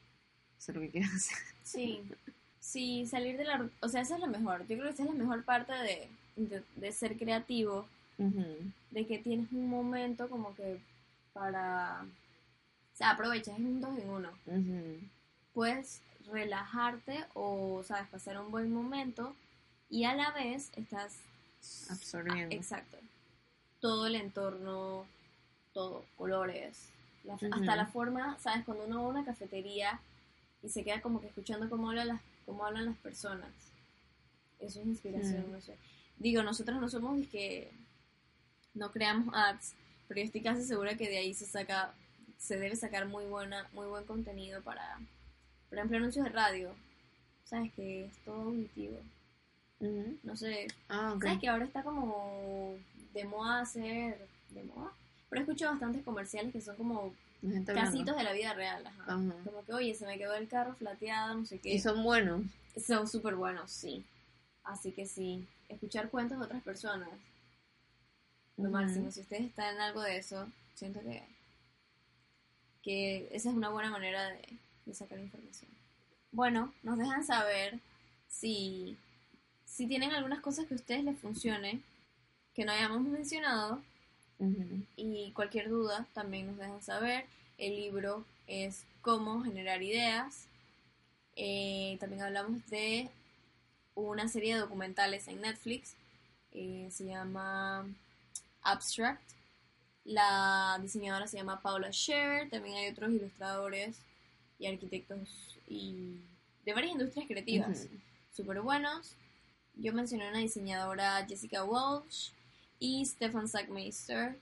hacer 0.58 0.74
lo 0.76 0.82
que 0.82 0.90
quieras 0.90 1.14
hacer. 1.14 1.38
Sí, 1.62 2.02
sí, 2.58 3.06
salir 3.06 3.36
de 3.36 3.44
la... 3.44 3.68
O 3.80 3.88
sea, 3.88 4.02
esa 4.02 4.14
es 4.14 4.20
la 4.20 4.26
mejor. 4.26 4.60
Yo 4.66 4.76
creo 4.76 4.84
que 4.84 4.90
esa 4.90 5.04
es 5.04 5.08
la 5.08 5.14
mejor 5.14 5.44
parte 5.44 5.72
de, 5.72 6.08
de, 6.36 6.62
de 6.76 6.92
ser 6.92 7.16
creativo, 7.16 7.86
de 8.90 9.06
que 9.06 9.18
tienes 9.18 9.50
un 9.50 9.68
momento 9.68 10.28
como 10.28 10.54
que 10.54 10.78
para... 11.32 12.02
O 12.02 12.96
sea, 12.96 13.12
aprovechas, 13.12 13.54
es 13.54 13.60
un 13.60 13.80
dos 13.80 13.98
en 13.98 14.10
uno. 14.10 14.30
Puedes 15.54 16.02
relajarte 16.30 17.24
o, 17.32 17.82
sabes, 17.82 18.08
pasar 18.08 18.38
un 18.38 18.50
buen 18.50 18.70
momento 18.70 19.34
y 19.88 20.04
a 20.04 20.14
la 20.14 20.30
vez 20.32 20.70
estás 20.76 21.16
Absorbiendo. 21.90 22.54
Exacto. 22.54 22.98
Todo 23.80 24.06
el 24.06 24.14
entorno, 24.16 25.06
todo, 25.72 26.04
colores, 26.16 26.88
hasta 27.30 27.76
la 27.76 27.86
forma, 27.86 28.38
¿sabes? 28.38 28.64
Cuando 28.64 28.84
uno 28.84 28.98
va 28.98 29.04
a 29.04 29.08
una 29.08 29.24
cafetería 29.24 30.00
y 30.62 30.68
se 30.68 30.84
queda 30.84 31.00
como 31.00 31.20
que 31.20 31.28
escuchando 31.28 31.68
cómo 31.70 31.88
hablan 31.90 32.08
las, 32.08 32.20
cómo 32.46 32.64
hablan 32.66 32.86
las 32.86 32.96
personas. 32.98 33.50
Eso 34.58 34.80
es 34.80 34.86
inspiración, 34.86 35.48
Mm. 35.48 35.52
no 35.52 35.60
sé. 35.60 35.76
Digo, 36.18 36.42
nosotros 36.42 36.80
no 36.80 36.88
somos 36.90 37.18
de 37.18 37.26
que 37.26 37.70
no 38.74 38.90
creamos 38.90 39.34
ads, 39.34 39.74
pero 40.06 40.20
yo 40.20 40.26
estoy 40.26 40.42
casi 40.42 40.64
segura 40.64 40.96
que 40.96 41.08
de 41.08 41.18
ahí 41.18 41.32
se 41.32 41.46
saca, 41.46 41.94
se 42.38 42.58
debe 42.58 42.76
sacar 42.76 43.06
muy 43.06 43.24
buena, 43.24 43.68
muy 43.72 43.86
buen 43.86 44.04
contenido 44.04 44.60
para, 44.62 44.98
por 45.68 45.78
ejemplo, 45.78 45.96
anuncios 45.96 46.24
de 46.24 46.30
radio. 46.32 46.74
¿Sabes? 47.44 47.72
Que 47.72 48.04
es 48.04 48.16
todo 48.24 48.42
auditivo. 48.42 48.98
No 49.80 50.36
sé, 50.36 50.66
Ah. 50.88 51.16
¿Sabes 51.20 51.38
que 51.38 51.48
ahora 51.48 51.64
está 51.64 51.82
como 51.82 52.76
de 53.14 53.24
moda 53.24 53.60
hacer... 53.60 54.18
¿De 54.50 54.62
moda? 54.64 54.92
Pero 55.28 55.40
he 55.40 55.44
escuchado 55.44 55.72
bastantes 55.72 56.02
comerciales 56.04 56.52
que 56.52 56.60
son 56.60 56.76
como 56.76 57.14
gente 57.40 57.70
hablando. 57.70 57.90
casitos 57.92 58.16
de 58.16 58.24
la 58.24 58.32
vida 58.32 58.52
real. 58.52 58.84
Ajá. 58.86 59.14
Como 59.44 59.64
que, 59.64 59.72
oye, 59.72 59.94
se 59.94 60.06
me 60.06 60.18
quedó 60.18 60.34
el 60.34 60.48
carro 60.48 60.74
flateado, 60.74 61.34
no 61.36 61.46
sé 61.46 61.58
qué. 61.60 61.72
Y 61.74 61.78
son 61.80 62.02
buenos. 62.02 62.42
Son 62.84 63.06
súper 63.08 63.36
buenos, 63.36 63.70
sí. 63.70 64.04
Así 64.64 64.92
que 64.92 65.06
sí, 65.06 65.46
escuchar 65.68 66.10
cuentos 66.10 66.38
de 66.38 66.44
otras 66.44 66.62
personas. 66.62 67.08
Lo 68.56 68.68
máximo. 68.70 69.10
Si 69.10 69.20
ustedes 69.20 69.46
están 69.46 69.74
en 69.76 69.80
algo 69.80 70.02
de 70.02 70.18
eso, 70.18 70.46
siento 70.74 71.00
que, 71.00 71.22
que 72.82 73.28
esa 73.32 73.48
es 73.50 73.54
una 73.54 73.70
buena 73.70 73.90
manera 73.90 74.28
de, 74.30 74.42
de 74.84 74.94
sacar 74.94 75.18
información. 75.18 75.70
Bueno, 76.32 76.72
nos 76.82 76.98
dejan 76.98 77.24
saber 77.24 77.78
si, 78.28 78.96
si 79.70 79.86
tienen 79.86 80.12
algunas 80.12 80.40
cosas 80.40 80.66
que 80.66 80.74
a 80.74 80.76
ustedes 80.76 81.04
les 81.04 81.18
funcione, 81.18 81.80
que 82.54 82.64
no 82.64 82.72
hayamos 82.72 83.02
mencionado, 83.02 83.80
y 84.96 85.32
cualquier 85.32 85.68
duda 85.68 86.06
también 86.14 86.46
nos 86.46 86.56
dejan 86.56 86.82
saber. 86.82 87.26
El 87.58 87.76
libro 87.76 88.24
es 88.46 88.84
Cómo 89.02 89.42
generar 89.42 89.82
ideas. 89.82 90.46
Eh, 91.36 91.96
también 92.00 92.22
hablamos 92.22 92.66
de 92.70 93.08
una 93.94 94.28
serie 94.28 94.54
de 94.54 94.60
documentales 94.60 95.28
en 95.28 95.40
Netflix. 95.42 95.94
eh, 96.52 96.88
se 96.90 97.04
llama 97.04 97.86
Abstract. 98.62 99.22
La 100.04 100.78
diseñadora 100.82 101.26
se 101.28 101.36
llama 101.36 101.60
Paula 101.60 101.92
Scher. 101.92 102.48
También 102.50 102.76
hay 102.76 102.88
otros 102.88 103.10
ilustradores 103.12 103.98
y 104.58 104.66
arquitectos 104.66 105.28
y 105.68 106.16
de 106.64 106.72
varias 106.74 106.92
industrias 106.92 107.26
creativas 107.28 107.84
Ujú. 107.86 107.98
súper 108.34 108.60
buenos. 108.62 109.14
Yo 109.80 109.94
mencioné 109.94 110.28
una 110.28 110.38
diseñadora 110.38 111.24
Jessica 111.26 111.64
Walsh 111.64 112.30
y 112.78 113.04
Stefan 113.06 113.48
Sackmeister 113.48 114.38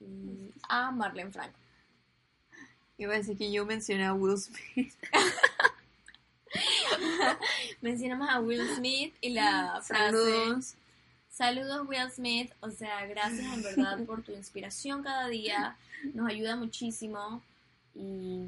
y 0.00 0.50
a 0.68 0.90
Marlene 0.90 1.30
Franco. 1.30 1.56
Iba 2.98 3.14
a 3.14 3.18
decir 3.18 3.38
que 3.38 3.52
yo 3.52 3.64
mencioné 3.64 4.04
a 4.04 4.14
Will 4.14 4.36
Smith. 4.36 4.92
Mencionamos 7.80 8.28
a 8.28 8.40
Will 8.40 8.66
Smith 8.74 9.14
y 9.20 9.30
la 9.30 9.80
frase 9.84 10.16
Saludos. 10.16 10.74
Saludos 11.30 11.86
Will 11.86 12.10
Smith, 12.10 12.50
o 12.60 12.70
sea, 12.70 13.06
gracias 13.06 13.52
en 13.52 13.62
verdad 13.62 14.04
por 14.06 14.22
tu 14.22 14.32
inspiración 14.32 15.02
cada 15.02 15.28
día, 15.28 15.76
nos 16.14 16.30
ayuda 16.30 16.56
muchísimo 16.56 17.42
y 17.94 18.46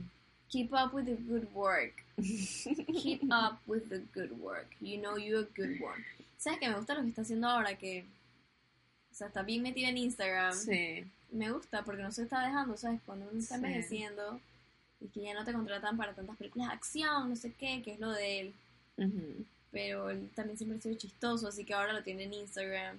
keep 0.51 0.73
up 0.73 0.93
with 0.95 1.07
the 1.07 1.17
good 1.17 1.53
work. 1.55 1.93
Keep 2.17 3.23
up 3.31 3.59
with 3.67 3.89
the 3.89 4.01
good 4.15 4.33
work. 4.41 4.67
You 4.81 4.99
know 5.01 5.17
you're 5.17 5.41
a 5.41 5.49
good 5.57 5.81
one. 5.81 6.05
¿Sabes 6.39 6.59
que 6.61 6.69
me 6.69 6.75
gusta 6.77 6.95
lo 6.95 7.03
que 7.03 7.09
está 7.09 7.23
haciendo 7.23 7.49
ahora? 7.49 7.77
Que, 7.77 8.05
o 9.11 9.15
sea, 9.15 9.27
está 9.29 9.43
bien 9.43 9.63
metida 9.63 9.89
en 9.89 9.99
Instagram. 9.99 10.55
Sí. 10.55 11.05
Me 11.33 11.51
gusta 11.51 11.85
porque 11.85 12.03
no 12.03 12.11
se 12.13 12.23
está 12.23 12.45
dejando, 12.47 12.77
¿sabes? 12.77 13.01
Cuando 13.05 13.29
uno 13.31 13.39
está 13.41 13.57
Sí. 13.59 13.65
envejeciendo 13.65 14.41
y 15.01 15.09
que 15.09 15.23
ya 15.23 15.35
no 15.35 15.45
te 15.45 15.53
contratan 15.53 15.97
para 15.97 16.15
tantas 16.15 16.37
películas 16.37 16.69
de 16.69 16.75
acción, 16.75 17.29
no 17.29 17.37
sé 17.37 17.53
qué, 17.53 17.83
que 17.83 17.93
es 17.93 18.01
lo 18.01 18.11
de 18.13 18.41
él. 18.41 18.55
Pero 19.71 20.11
él 20.11 20.31
también 20.35 20.57
siempre 20.57 20.79
ha 20.79 20.81
sido 20.83 20.97
chistoso, 20.97 21.47
así 21.49 21.65
que 21.65 21.75
ahora 21.75 21.93
lo 21.93 22.03
tiene 22.03 22.25
en 22.25 22.33
Instagram. 22.35 22.97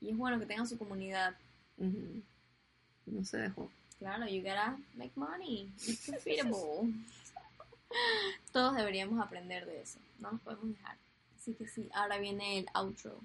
Y 0.00 0.10
es 0.10 0.16
bueno 0.16 0.38
que 0.38 0.46
tenga 0.46 0.66
su 0.66 0.76
comunidad. 0.78 1.34
No 1.78 3.24
se 3.24 3.38
dejó. 3.38 3.70
Claro, 4.02 4.26
you 4.26 4.42
gotta 4.42 4.74
make 4.98 5.16
money. 5.16 5.70
It's 5.86 6.06
profitable. 6.10 6.88
Todos 8.52 8.74
deberíamos 8.74 9.20
aprender 9.20 9.64
de 9.64 9.80
eso. 9.80 10.00
No 10.18 10.32
nos 10.32 10.40
podemos 10.40 10.76
dejar. 10.76 10.96
Así 11.38 11.54
que 11.54 11.68
sí, 11.68 11.88
ahora 11.94 12.18
viene 12.18 12.58
el 12.58 12.66
outro. 12.74 13.20